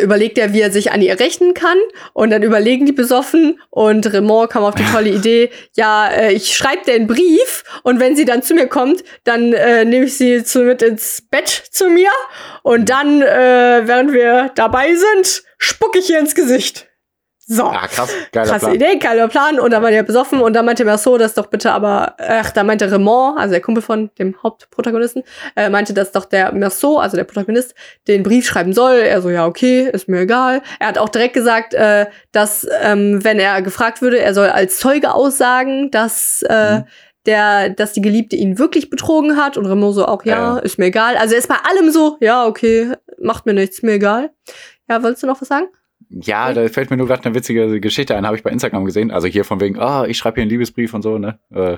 [0.04, 1.78] überlegt er, wie er sich an ihr rächen kann.
[2.14, 6.56] Und dann überlegen die besoffen und Raymond kam auf die tolle Idee, ja, äh, ich
[6.56, 10.18] schreibe dir einen Brief und wenn sie dann zu mir kommt, dann äh, nehme ich
[10.18, 12.10] sie zu, mit ins Bett zu mir
[12.64, 16.91] und dann, äh, während wir dabei sind, spucke ich ihr ins Gesicht.
[17.52, 17.64] So.
[17.64, 18.76] Ja, krass, geiler Krasse Plan.
[18.76, 19.60] Idee, geiler Plan.
[19.60, 22.64] Und dann war der besoffen und dann meinte Merceau, das doch bitte aber, ach, da
[22.64, 25.24] meinte Raymond, also der Kumpel von dem Hauptprotagonisten,
[25.58, 27.76] äh, meinte, dass doch der Merceau, also der Protagonist,
[28.08, 29.00] den Brief schreiben soll.
[29.00, 30.62] Er so, ja, okay, ist mir egal.
[30.80, 34.80] Er hat auch direkt gesagt, äh, dass, ähm, wenn er gefragt würde, er soll als
[34.80, 36.84] Zeuge aussagen, dass, äh, mhm
[37.26, 40.80] der, dass die Geliebte ihn wirklich betrogen hat und Remo so auch, ja, ja, ist
[40.80, 41.18] mir egal.
[41.18, 44.32] Also er ist bei allem so, ja, okay, macht mir nichts, mir egal.
[44.90, 45.68] Ja, wolltest du noch was sagen?
[46.12, 49.12] Ja, da fällt mir nur gerade eine witzige Geschichte ein, habe ich bei Instagram gesehen.
[49.12, 51.40] Also hier von wegen, ah, oh, ich schreibe hier einen Liebesbrief und so, ne?
[51.54, 51.78] Äh,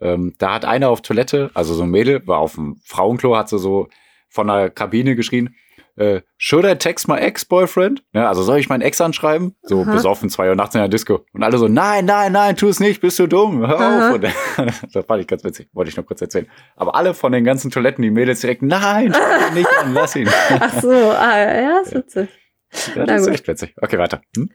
[0.00, 3.48] ähm, da hat einer auf Toilette, also so ein Mädel, war auf dem Frauenklo, hat
[3.48, 3.88] sie so
[4.28, 5.54] von der Kabine geschrien,
[5.96, 8.02] äh, should I text my ex-boyfriend?
[8.12, 9.56] Ja, also soll ich meinen Ex anschreiben?
[9.62, 9.92] So Aha.
[9.92, 11.24] besoffen, zwei Uhr nachts in der Disco.
[11.32, 14.08] Und alle so, nein, nein, nein, tu es nicht, bist du dumm, hör Aha.
[14.08, 14.14] auf.
[14.14, 14.24] Und,
[14.92, 16.46] das fand ich ganz witzig, wollte ich noch kurz erzählen.
[16.76, 19.14] Aber alle von den ganzen Toiletten, die Mädels direkt, nein,
[19.54, 20.28] nicht an, lass ihn.
[20.60, 22.28] Ach so, ah, ja, ist witzig.
[22.94, 23.74] Ja, das ist echt witzig.
[23.80, 24.22] Okay, weiter.
[24.36, 24.50] Hm?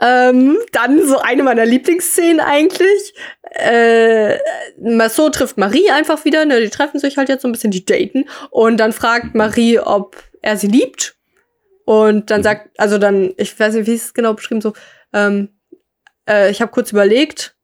[0.00, 3.14] Ähm, dann so eine meiner Lieblingsszenen eigentlich.
[3.50, 4.38] Äh,
[4.80, 6.44] Marceau trifft Marie einfach wieder.
[6.44, 6.60] Ne?
[6.60, 8.24] Die treffen sich halt jetzt so ein bisschen, die daten.
[8.50, 11.16] Und dann fragt Marie, ob er sie liebt.
[11.84, 12.44] Und dann mhm.
[12.44, 14.72] sagt, also dann, ich weiß nicht, wie ist es genau beschrieben, so,
[15.12, 15.50] ähm,
[16.28, 17.56] äh, ich habe kurz überlegt.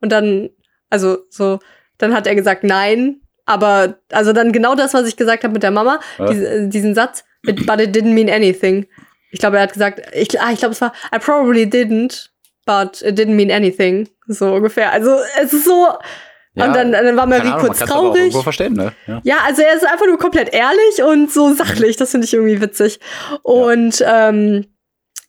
[0.00, 0.50] Und dann,
[0.90, 1.58] also so,
[1.98, 3.20] dann hat er gesagt, nein.
[3.44, 5.98] Aber, also dann genau das, was ich gesagt habe mit der Mama,
[6.28, 8.86] diesen, diesen Satz, but it didn't mean anything.
[9.32, 12.28] Ich glaube, er hat gesagt, ich, ah, ich glaube, es war, I probably didn't,
[12.64, 14.08] but it didn't mean anything.
[14.28, 14.92] So ungefähr.
[14.92, 15.88] Also, es ist so.
[16.54, 18.36] Ja, und dann, dann war Marie Ahnung, kurz traurig.
[18.36, 18.92] verstehen, ne?
[19.06, 19.20] Ja.
[19.24, 19.36] ja.
[19.46, 21.96] also er ist einfach nur komplett ehrlich und so sachlich.
[21.96, 23.00] Das finde ich irgendwie witzig.
[23.42, 24.28] Und ja.
[24.28, 24.66] ähm,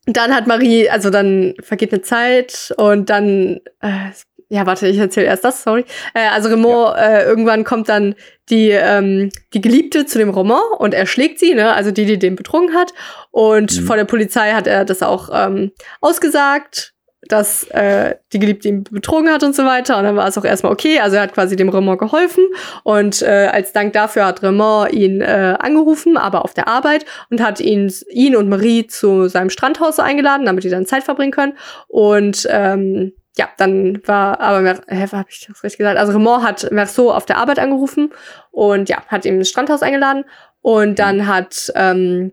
[0.05, 4.11] dann hat Marie, also dann vergeht eine Zeit und dann äh,
[4.53, 5.83] ja, warte, ich erzähle erst das, sorry.
[6.13, 7.07] Äh, also Raymond, ja.
[7.07, 8.13] äh, irgendwann kommt dann
[8.51, 11.73] die, ähm, die Geliebte zu dem Roman und er schlägt sie, ne?
[11.73, 12.93] Also die, die den betrogen hat.
[13.31, 13.85] Und mhm.
[13.85, 16.93] vor der Polizei hat er das auch ähm, ausgesagt,
[17.29, 19.97] dass äh, die Geliebte ihn betrogen hat und so weiter.
[19.97, 20.99] Und dann war es auch erstmal okay.
[20.99, 22.45] Also er hat quasi dem Raymond geholfen.
[22.83, 27.41] Und äh, als Dank dafür hat Raymond ihn äh, angerufen, aber auf der Arbeit, und
[27.41, 31.53] hat ihn, ihn und Marie zu seinem Strandhaus eingeladen, damit die dann Zeit verbringen können.
[31.87, 35.97] Und ähm, ja, dann war aber, hä, habe ich das richtig gesagt?
[35.97, 38.11] Also Raymond hat Merceau auf der Arbeit angerufen
[38.51, 40.25] und ja, hat ihm ins Strandhaus eingeladen
[40.61, 42.31] und dann hat, ähm,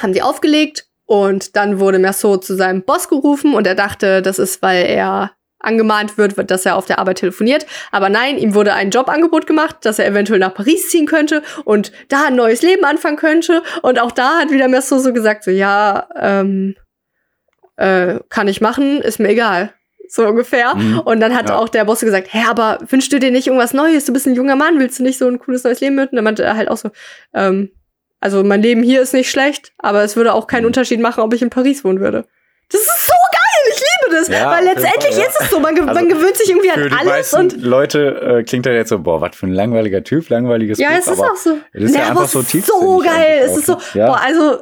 [0.00, 4.40] haben die aufgelegt und dann wurde Merceau zu seinem Boss gerufen und er dachte, das
[4.40, 7.64] ist, weil er angemahnt wird, dass er auf der Arbeit telefoniert.
[7.90, 11.90] Aber nein, ihm wurde ein Jobangebot gemacht, dass er eventuell nach Paris ziehen könnte und
[12.08, 13.62] da ein neues Leben anfangen könnte.
[13.80, 16.74] Und auch da hat wieder Merceau so gesagt, so ja, ähm,
[17.76, 19.72] äh, kann ich machen, ist mir egal
[20.08, 20.74] so ungefähr.
[20.74, 21.00] Mhm.
[21.00, 21.56] Und dann hat ja.
[21.56, 24.04] auch der Boss gesagt, hä, aber wünschst du dir nicht irgendwas Neues?
[24.04, 26.12] Du bist ein junger Mann, willst du nicht so ein cooles neues Leben mit?
[26.12, 26.90] Und dann meinte er halt auch so,
[27.34, 27.70] ähm,
[28.20, 30.68] also mein Leben hier ist nicht schlecht, aber es würde auch keinen mhm.
[30.68, 32.24] Unterschied machen, ob ich in Paris wohnen würde.
[32.70, 34.28] Das ist so geil, ich du das?
[34.28, 35.24] Ja, Weil letztendlich ja.
[35.24, 38.66] ist es so, man, Also, man gewöhnt sich irgendwie an alles und Leute äh, klingt
[38.66, 40.98] das jetzt so, boah, was für ein langweiliger Typ, langweiliges ja, Buch.
[40.98, 41.58] es ist auch so.
[41.72, 42.66] Es ist ja aber einfach so tiefsinnig.
[42.68, 43.42] so geil.
[43.44, 43.78] Es ist so?
[43.94, 44.06] Ja.
[44.06, 44.58] boah, also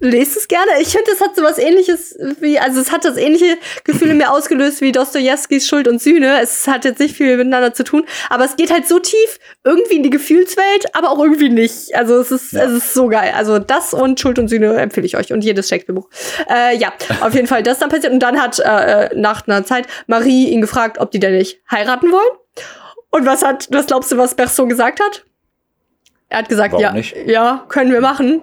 [0.00, 0.70] lest es gerne.
[0.80, 4.16] Ich finde, es hat so was ähnliches wie, also es hat das ähnliche Gefühl in
[4.16, 6.40] mir ausgelöst wie Dostojewskis Schuld und Sühne.
[6.40, 9.96] Es hat jetzt nicht viel miteinander zu tun, aber es geht halt so tief irgendwie
[9.96, 11.94] in die Gefühlswelt, aber auch irgendwie nicht.
[11.94, 12.64] Also es ist, Ja.
[12.64, 13.32] es ist so geil.
[13.36, 16.08] Also das und Schuld und Sühne empfehle ich euch und jedes Shakespeare-Buch.
[16.48, 19.64] Äh, ja, auf jeden Fall das dann passiert und dann hat äh, äh, nach einer
[19.64, 22.38] Zeit Marie ihn gefragt, ob die denn nicht heiraten wollen.
[23.10, 25.24] Und was hat, was glaubst du, was Berson gesagt hat?
[26.28, 27.14] Er hat gesagt, Warum ja, nicht?
[27.26, 28.42] ja, können wir machen.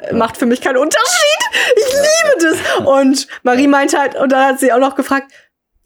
[0.00, 1.38] Äh, Macht für mich keinen Unterschied.
[1.76, 2.86] Ich liebe das.
[2.86, 5.32] Und Marie meinte halt, und dann hat sie auch noch gefragt,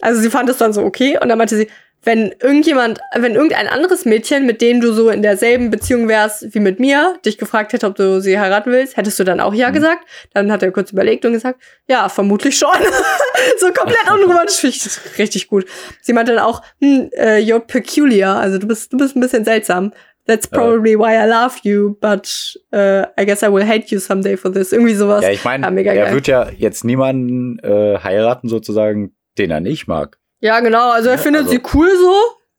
[0.00, 1.68] also sie fand es dann so okay, und dann meinte sie,
[2.02, 6.61] wenn irgendjemand, wenn irgendein anderes Mädchen, mit dem du so in derselben Beziehung wärst wie
[6.61, 9.68] mit mir, dich gefragt hätte, ob du sie heiraten willst, hättest du dann auch ja
[9.68, 10.06] gesagt?
[10.32, 12.70] Dann hat er kurz überlegt und gesagt, ja, vermutlich schon.
[13.58, 15.66] so komplett unromantisch finde ich das richtig gut.
[16.00, 19.44] Sie meinte dann auch, hm, äh, you're peculiar, also du bist, du bist ein bisschen
[19.44, 19.92] seltsam.
[20.26, 22.28] That's probably why I love you, but
[22.72, 24.72] uh, I guess I will hate you someday for this.
[24.72, 25.22] Irgendwie sowas.
[25.24, 29.60] Ja, ich meine, Ja, mega er wird ja jetzt niemanden äh, heiraten, sozusagen, den er
[29.60, 30.18] nicht mag.
[30.40, 30.90] Ja, genau.
[30.90, 32.14] Also er Ja, findet also- sie cool so.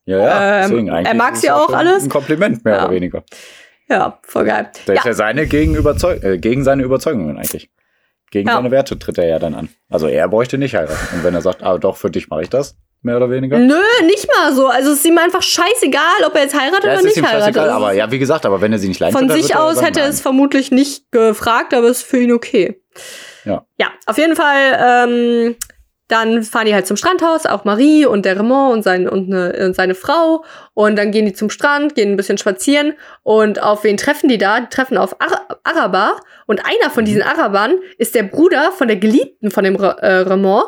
[0.06, 1.08] Ja, ja, Ähm, deswegen eigentlich.
[1.08, 2.04] er mag sie auch alles.
[2.04, 2.84] Ein Kompliment, mehr Ja.
[2.86, 3.24] oder weniger.
[3.88, 4.70] Ja, voll geil.
[4.86, 7.70] Da Ja, ist er seine gegen, Überzeug äh, gegen seine Überzeugungen eigentlich.
[8.32, 8.56] Gegen Ja.
[8.56, 9.70] seine Werte tritt er ja dann an.
[9.90, 11.16] Also er bräuchte nicht heiraten.
[11.18, 13.58] Und wenn er sagt, ah doch, für dich mache ich das, mehr oder weniger.
[13.58, 14.68] Nö, nicht mal so.
[14.68, 17.46] Also es ist ihm einfach scheißegal, ob er jetzt heiratet Ja, oder nicht ihm heiratet.
[17.56, 19.56] scheißegal, Das aber ja, wie gesagt, aber wenn er sie nicht leiden Von könnte, sich
[19.56, 22.82] aus hätte er es vermutlich nicht gefragt, aber es ist für ihn okay.
[23.46, 23.66] Ja.
[23.78, 25.08] Ja, auf jeden Fall.
[25.10, 25.56] Ähm,
[26.12, 29.66] dann fahren die halt zum Strandhaus, auch Marie und der Raymond und, sein, und, eine,
[29.66, 30.44] und seine Frau.
[30.74, 32.96] Und dann gehen die zum Strand, gehen ein bisschen spazieren.
[33.24, 34.60] Und auf wen treffen die da?
[34.60, 36.18] Die treffen auf Ar Araber.
[36.48, 40.18] Und einer von diesen Arabern ist der Bruder von der Geliebten von dem Ra äh,
[40.24, 40.66] Raymond.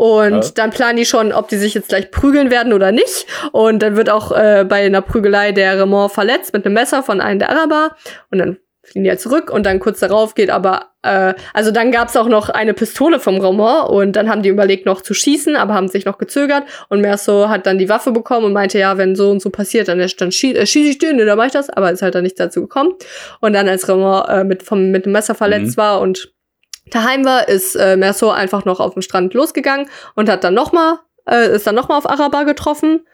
[0.00, 0.50] Und Ja.
[0.54, 3.26] dann planen die schon, ob die sich jetzt gleich prügeln werden oder nicht.
[3.52, 7.20] Und dann wird auch äh, bei einer Prügelei der Raymond verletzt mit einem Messer von
[7.20, 7.94] einem der Araber.
[8.30, 11.92] Und dann fliehen die halt zurück und dann kurz darauf geht aber, äh, also dann
[11.92, 15.54] gab's auch noch eine Pistole vom Raymond und dann haben die überlegt noch zu schießen,
[15.54, 18.96] aber haben sich noch gezögert und Merso hat dann die Waffe bekommen und meinte, ja,
[18.96, 21.44] wenn so und so passiert, dann, dann schie äh, schieße ich den, ne, dann mach
[21.46, 22.94] ich das, aber ist halt dann nichts dazu gekommen.
[23.40, 25.80] Und dann als Raymond äh, mit, vom, mit dem Messer verletzt Mhm.
[25.82, 26.32] war und
[26.90, 30.72] daheim war, ist äh, Merso einfach noch auf dem Strand losgegangen und hat dann noch
[30.72, 33.06] mal, äh, ist dann noch mal auf Araber getroffen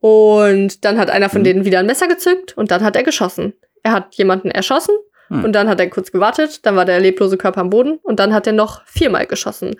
[0.00, 1.44] und dann hat einer von Mhm.
[1.44, 3.54] denen wieder ein Messer gezückt und dann hat er geschossen.
[3.82, 4.94] Er hat jemanden erschossen
[5.28, 5.44] Hm.
[5.44, 8.32] und dann hat er kurz gewartet, dann war der leblose Körper am Boden und dann
[8.32, 9.76] hat er noch viermal geschossen.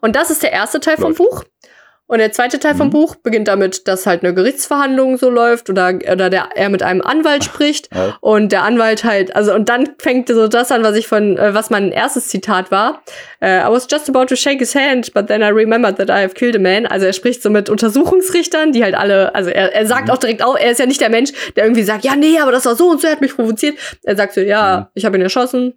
[0.00, 1.18] Und das ist der erste Teil vom Läuft.
[1.18, 1.44] Buch.
[2.08, 2.92] Und der zweite Teil vom Mhm.
[2.92, 7.02] Buch beginnt damit, dass halt eine Gerichtsverhandlung so läuft oder, oder der, er mit einem
[7.02, 8.16] Anwalt spricht Ja.
[8.20, 11.52] und der Anwalt halt, also und dann fängt so das an, was ich von, äh,
[11.54, 13.02] was mein erstes Zitat war.
[13.40, 16.22] Äh, I was just about to shake his hand, but then I remembered that I
[16.22, 16.86] have killed a man.
[16.86, 20.10] Also er spricht so mit Untersuchungsrichtern, die halt alle, also er, er sagt Mhm.
[20.14, 22.52] auch direkt auch, er ist ja nicht der Mensch, der irgendwie sagt, ja nee, aber
[22.52, 23.76] das war so und so, er hat mich provoziert.
[24.02, 24.86] Er sagt so, ja, Mhm.
[24.94, 25.74] ich habe ihn erschossen.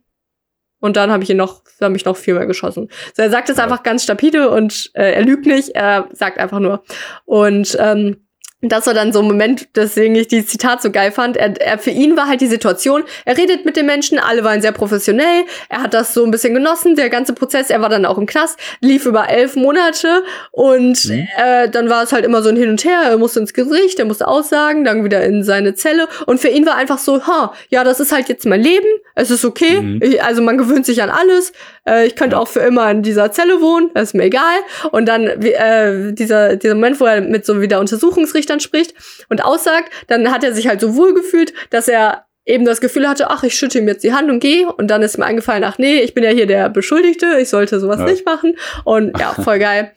[0.81, 2.89] Und dann habe ich ihn noch, habe ich noch viermal geschossen.
[3.15, 3.63] So, er sagt es Ja.
[3.63, 6.83] einfach ganz stapide und äh, er lügt nicht, er sagt einfach nur.
[7.23, 8.27] Und ähm,
[8.61, 11.35] das war dann so ein Moment, deswegen ich die Zitat so geil fand.
[11.37, 14.61] Er, er, für ihn war halt die Situation, er redet mit den Menschen, alle waren
[14.61, 18.05] sehr professionell, er hat das so ein bisschen genossen, der ganze Prozess, er war dann
[18.05, 21.27] auch im Knast, lief über elf Monate und Mhm.
[21.37, 23.99] äh, dann war es halt immer so ein Hin und Her, er musste ins Gericht,
[23.99, 27.53] er musste aussagen, dann wieder in seine Zelle und für ihn war einfach so, ha,
[27.69, 29.99] ja, das ist halt jetzt mein Leben, es ist okay, Mhm.
[30.03, 31.53] ich, also man gewöhnt sich an alles,
[31.87, 34.57] äh, ich könnte auch für immer in dieser Zelle wohnen, das ist mir egal
[34.91, 38.93] und dann äh, dieser, dieser Moment, wo er mit so wieder Untersuchungsrichtern spricht
[39.29, 43.07] und aussagt, dann hat er sich halt so wohl gefühlt, dass er eben das Gefühl
[43.07, 44.67] hatte, ach, ich schütte ihm jetzt die Hand und gehe.
[44.67, 47.79] Und dann ist mir eingefallen, ach nee, ich bin ja hier der Beschuldigte, ich sollte
[47.79, 48.05] sowas Ja.
[48.05, 48.57] nicht machen.
[48.83, 49.91] Und ja, voll geil.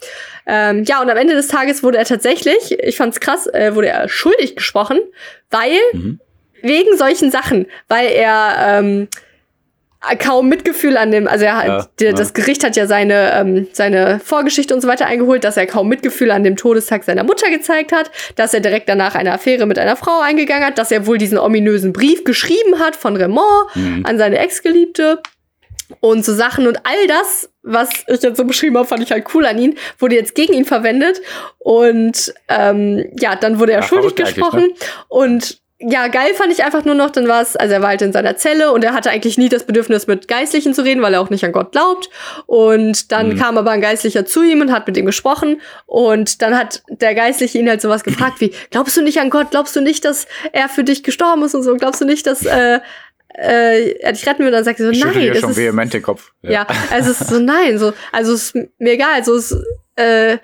[0.46, 3.88] ähm, ja, und am Ende des Tages wurde er tatsächlich, ich fand's krass, äh, wurde
[3.88, 4.98] er schuldig gesprochen,
[5.50, 6.20] weil Mhm.
[6.60, 9.08] wegen solchen Sachen, weil er ähm,
[10.18, 12.16] kaum Mitgefühl an dem, also er hat, Ja, der, ja.
[12.16, 15.88] das Gericht hat ja seine, ähm, seine Vorgeschichte und so weiter eingeholt, dass er kaum
[15.88, 19.78] Mitgefühl an dem Todestag seiner Mutter gezeigt hat, dass er direkt danach eine Affäre mit
[19.78, 23.44] einer Frau eingegangen hat, dass er wohl diesen ominösen Brief geschrieben hat von Raymond
[23.74, 24.04] Mhm.
[24.06, 25.20] an seine Ex-Geliebte
[26.00, 29.26] und so Sachen und all das, was ich jetzt so beschrieben habe, fand ich halt
[29.34, 31.20] cool an ihn, wurde jetzt gegen ihn verwendet
[31.58, 34.68] und ähm, ja, dann wurde er Ja, schuldig eigentlich, gesprochen
[35.08, 38.02] und ja, geil fand ich einfach nur noch, dann war es, also er war halt
[38.02, 41.14] in seiner Zelle und er hatte eigentlich nie das Bedürfnis, mit Geistlichen zu reden, weil
[41.14, 42.08] er auch nicht an Gott glaubt.
[42.46, 43.38] Und dann Mhm.
[43.38, 45.60] kam aber ein Geistlicher zu ihm und hat mit ihm gesprochen.
[45.86, 49.50] Und dann hat der Geistliche ihn halt sowas gefragt wie, glaubst du nicht an Gott?
[49.50, 51.74] Glaubst du nicht, dass er für dich gestorben ist und so?
[51.76, 52.80] Glaubst du nicht, dass, äh,
[53.36, 55.16] äh, er dich retten will, dann sagt sie so, Ich nein.
[55.32, 56.32] es schon ist, vehement den Kopf.
[56.42, 56.66] ja.
[56.90, 59.56] also es ist so, nein, so, also es ist mir egal, so es,
[59.96, 60.38] äh,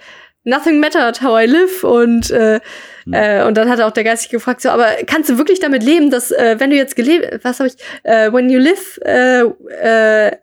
[0.45, 2.61] nothing mattered how I live und äh,
[3.05, 3.14] Hm.
[3.14, 6.11] äh, und dann hat auch der Geistige gefragt, so, aber kannst du wirklich damit leben,
[6.11, 10.36] dass äh, wenn du jetzt gelebt, was habe ich, äh, when you live, äh, äh,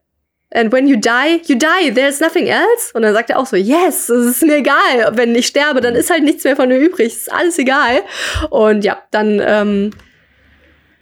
[0.51, 2.91] and when you die, you die, there's nothing else?
[2.95, 5.93] Und dann sagt er auch so, yes, es ist mir egal, wenn ich sterbe, dann
[5.93, 8.01] ist halt nichts mehr von mir übrig, es ist alles egal.
[8.49, 9.91] Und ja, dann, ähm,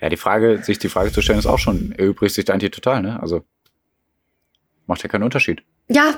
[0.02, 2.70] Ja, die Frage, sich die Frage zu stellen, ist auch schon, erübrigt sich der Anti
[2.70, 3.18] total, ne?
[3.22, 3.46] Also
[4.88, 5.64] macht ja keinen Unterschied.
[5.88, 6.16] ja,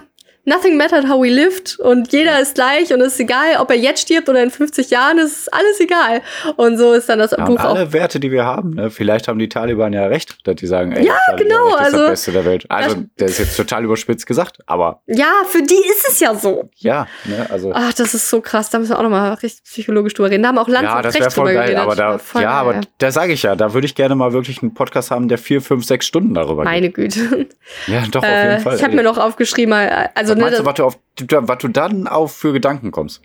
[0.47, 3.75] nothing mattered how we lived und jeder ist gleich und es ist egal, ob er
[3.77, 6.21] jetzt stirbt oder in 50 Jahren, es ist alles egal.
[6.55, 7.75] Und so ist dann das Ja, Buch auch.
[7.75, 8.89] alle Werte, die wir haben, ne?
[8.89, 11.85] vielleicht haben die Taliban ja recht, dass die sagen, ey, Ja, das genau, Recht ist
[11.85, 12.65] also- das Beste der Welt.
[12.69, 16.33] Also, Das- der ist jetzt total überspitzt gesagt, aber Ja, für die ist es ja
[16.33, 16.69] so.
[16.77, 17.45] ja, ne?
[17.49, 17.71] Also.
[17.75, 18.69] Ach, das ist so krass.
[18.69, 20.43] Da müssen wir auch nochmal richtig psychologisch drüber reden.
[20.43, 21.83] Da haben auch Lanz Ja, und das wäre voll drüber geil, geredet.
[21.83, 22.45] aber da, ja, geil.
[22.47, 25.37] aber da sage ich ja, da würde ich gerne mal wirklich einen Podcast haben, der
[25.37, 27.27] vier, fünf, sechs Stunden darüber Meine Güte.
[27.29, 27.55] geht.
[27.87, 28.75] Ja, doch, auf Äh, jeden Fall.
[28.77, 30.99] ich habe mir noch aufgeschrieben, äh, also ne, meinst du, was, du auf,
[31.47, 33.21] was du dann auf für Gedanken kommst?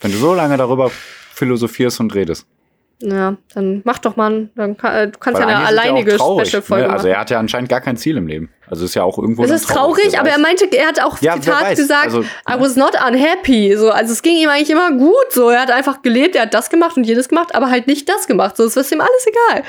[0.00, 2.46] Wenn du so lange darüber philosophierst und redest.
[3.02, 6.48] Ja, dann mach doch mal, dann kann, äh, du kannst Weil ja eine alleinige traurig,
[6.48, 6.92] Special-Folge ne?
[6.92, 8.50] Also er hat ja anscheinend gar kein Ziel im Leben.
[8.68, 11.02] Also ist ja auch irgendwo Es dann ist traurig, wer aber er meinte, er hat
[11.02, 13.76] auch Ja, Zitat gesagt, Also, I was not unhappy.
[13.76, 15.30] So, also es ging ihm eigentlich immer gut.
[15.30, 18.08] So, er hat einfach gelebt, er hat das gemacht und jenes gemacht, aber halt nicht
[18.08, 18.56] das gemacht.
[18.56, 19.64] So, es ist ihm alles egal.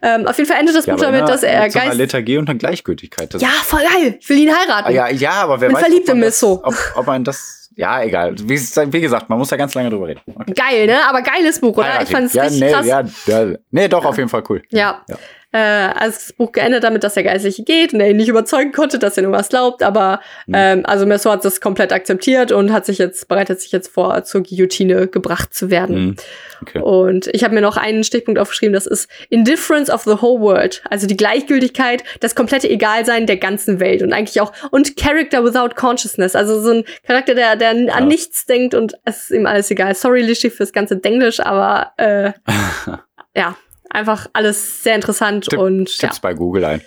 [0.00, 1.98] Ähm, auf jeden Fall endet das ja, Buch damit, dass er mit so einer Geist.
[1.98, 3.34] Lethargie und einer Gleichgültigkeit.
[3.34, 4.16] Das Ja, voll geil.
[4.20, 4.88] Ich will ihn heiraten.
[4.88, 7.55] Ah, ja, ja, aber wer Bin weiß, verliebt ob man das, ob, ob man das,
[7.76, 8.34] ja, egal.
[8.38, 10.20] Wie, wie gesagt, man muss da ganz lange drüber reden.
[10.34, 10.52] Okay.
[10.54, 10.98] Geil, ne?
[11.08, 11.86] Aber geiles Buch, oder?
[11.86, 12.04] Heiraten.
[12.04, 12.86] Ich fand es ja, richtig nee, krass.
[12.86, 14.62] Ja, ja, nee, doch, auf jeden Fall cool.
[14.70, 15.02] Ja.
[15.08, 15.16] Ja.
[15.56, 18.72] Äh, also das Buch geendet damit, dass der Geistliche geht und er ihn nicht überzeugen
[18.72, 20.54] konnte, dass er nur was glaubt, aber Mhm.
[20.54, 24.22] ähm, also Merceau hat das komplett akzeptiert und hat sich jetzt, bereitet sich jetzt vor,
[24.24, 25.96] zur Guillotine gebracht zu werden.
[25.98, 26.16] Mhm.
[26.62, 26.80] Okay.
[26.80, 30.82] Und ich habe mir noch einen Stichpunkt aufgeschrieben, das ist Indifference of the whole world.
[30.90, 35.74] Also die Gleichgültigkeit, das komplette Egalsein der ganzen Welt und eigentlich auch, und Character without
[35.74, 36.34] consciousness.
[36.36, 37.94] Also so ein Charakter, der, der Ja.
[37.94, 39.94] an nichts denkt und es ist ihm alles egal.
[39.94, 42.32] Sorry, Lishi, fürs ganze Denglisch, aber äh,
[43.34, 43.56] ja,
[43.90, 46.08] einfach alles sehr interessant Tipp- und ja.
[46.08, 46.82] Tipps bei Google ein.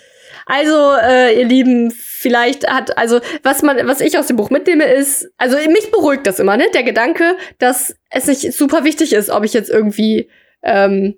[0.46, 4.84] Also, äh, ihr Lieben, vielleicht hat, also, was man, was ich aus dem Buch mitnehme,
[4.84, 6.64] ist, also mich beruhigt das immer, ne?
[6.74, 10.28] Der Gedanke, dass es nicht super wichtig ist, ob ich jetzt irgendwie
[10.62, 11.16] ähm,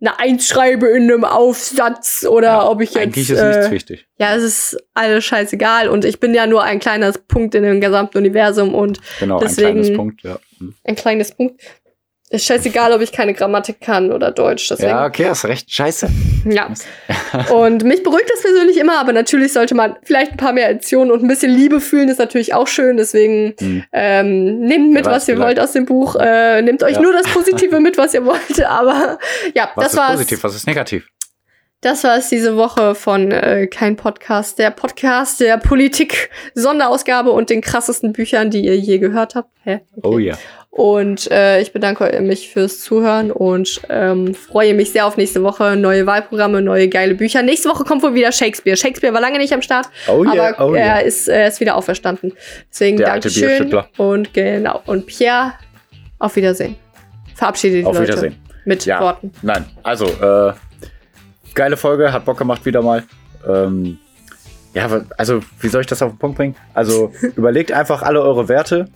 [0.00, 3.02] eine Eins schreibe in einem Aufsatz oder Ja, ob ich jetzt.
[3.02, 4.06] Eigentlich ist äh, nichts wichtig.
[4.18, 7.80] Ja, es ist alles scheißegal und ich bin ja nur ein kleiner Punkt in dem
[7.80, 10.38] gesamten Universum und Genau, deswegen- ein kleines Punkt, ja.
[10.84, 11.60] Ein kleines Punkt.
[12.28, 14.68] Ist scheißegal, ob ich keine Grammatik kann oder Deutsch.
[14.68, 15.70] Deswegen, Ja, okay, hast recht.
[15.70, 16.08] Scheiße.
[16.46, 16.72] ja.
[17.54, 21.12] Und mich beruhigt das persönlich immer, aber natürlich sollte man vielleicht ein paar mehr Emotionen
[21.12, 22.96] und ein bisschen Liebe fühlen, ist natürlich auch schön.
[22.96, 23.84] Deswegen Hm.
[23.92, 26.16] ähm, nehmt mit, was ihr wollt aus dem Buch.
[26.16, 27.00] Äh, nehmt euch Ja.
[27.02, 28.60] nur das Positive mit, was ihr wollt.
[28.64, 29.18] Aber
[29.54, 30.12] ja, Was das ist war's.
[30.12, 31.06] positiv, was ist negativ?
[31.82, 37.50] Das war es diese Woche von äh, Kein Podcast, der Podcast der Politik Sonderausgabe und
[37.50, 39.50] den krassesten Büchern, die ihr je gehört habt.
[39.62, 39.80] Hä?
[39.96, 40.00] Okay.
[40.02, 40.36] Oh ja.
[40.76, 45.74] Und äh, ich bedanke mich fürs Zuhören und ähm, freue mich sehr auf nächste Woche.
[45.74, 47.40] Neue Wahlprogramme, neue geile Bücher.
[47.40, 48.76] Nächste Woche kommt wohl wieder Shakespeare.
[48.76, 50.98] Shakespeare war lange nicht am Start, Oh ja, aber oh er ja.
[50.98, 52.34] ist, er ist wieder auferstanden.
[52.70, 53.74] Deswegen Der Dankeschön.
[53.96, 54.82] Und genau.
[54.84, 55.54] Und Pierre,
[56.18, 56.76] auf Wiedersehen.
[57.34, 58.36] Verabschiede die Auf Leute Wiedersehen.
[58.66, 59.00] mit Ja.
[59.00, 59.32] Worten.
[59.40, 60.52] Nein, also, äh,
[61.54, 63.02] geile Folge, hat Bock gemacht wieder mal.
[63.48, 63.96] Ähm,
[64.74, 66.54] ja, also, wie soll ich das auf den Punkt bringen?
[66.74, 68.90] Also, überlegt einfach alle eure Werte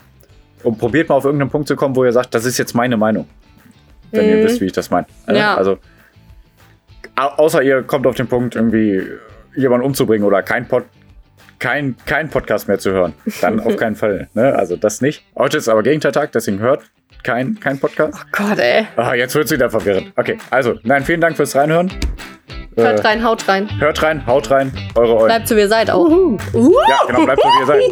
[0.65, 2.97] und probiert mal auf irgendeinen Punkt zu kommen, wo ihr sagt, das ist jetzt meine
[2.97, 3.27] Meinung.
[4.13, 4.45] Wenn ihr Mhm.
[4.45, 5.07] wisst, wie ich das meine.
[5.27, 5.55] Äh, Ja.
[5.57, 5.79] Also,
[7.17, 9.07] au- außer ihr kommt auf den Punkt, irgendwie
[9.57, 10.85] jemanden umzubringen oder kein Pod
[11.59, 13.13] kein, kein Podcast mehr zu hören.
[13.43, 14.29] Dann auf keinen Fall.
[14.33, 14.55] Ne?
[14.55, 15.23] Also das nicht.
[15.37, 16.85] Heute ist aber Gegenteiltag, deswegen hört
[17.23, 18.15] kein, kein Podcast.
[18.19, 18.87] Oh Gott, ey.
[18.97, 20.11] Ah, jetzt wird's wieder verwirrend.
[20.17, 21.93] Okay, also, nein, vielen Dank fürs Reinhören.
[22.77, 23.69] Hört Äh, rein, haut rein.
[23.79, 25.27] hört rein, haut rein, eure Eulen.
[25.27, 26.09] Bleibt so, wie ihr seid auch.
[26.09, 26.39] Uh.
[26.89, 27.83] Ja, genau, bleibt so, wie ihr seid.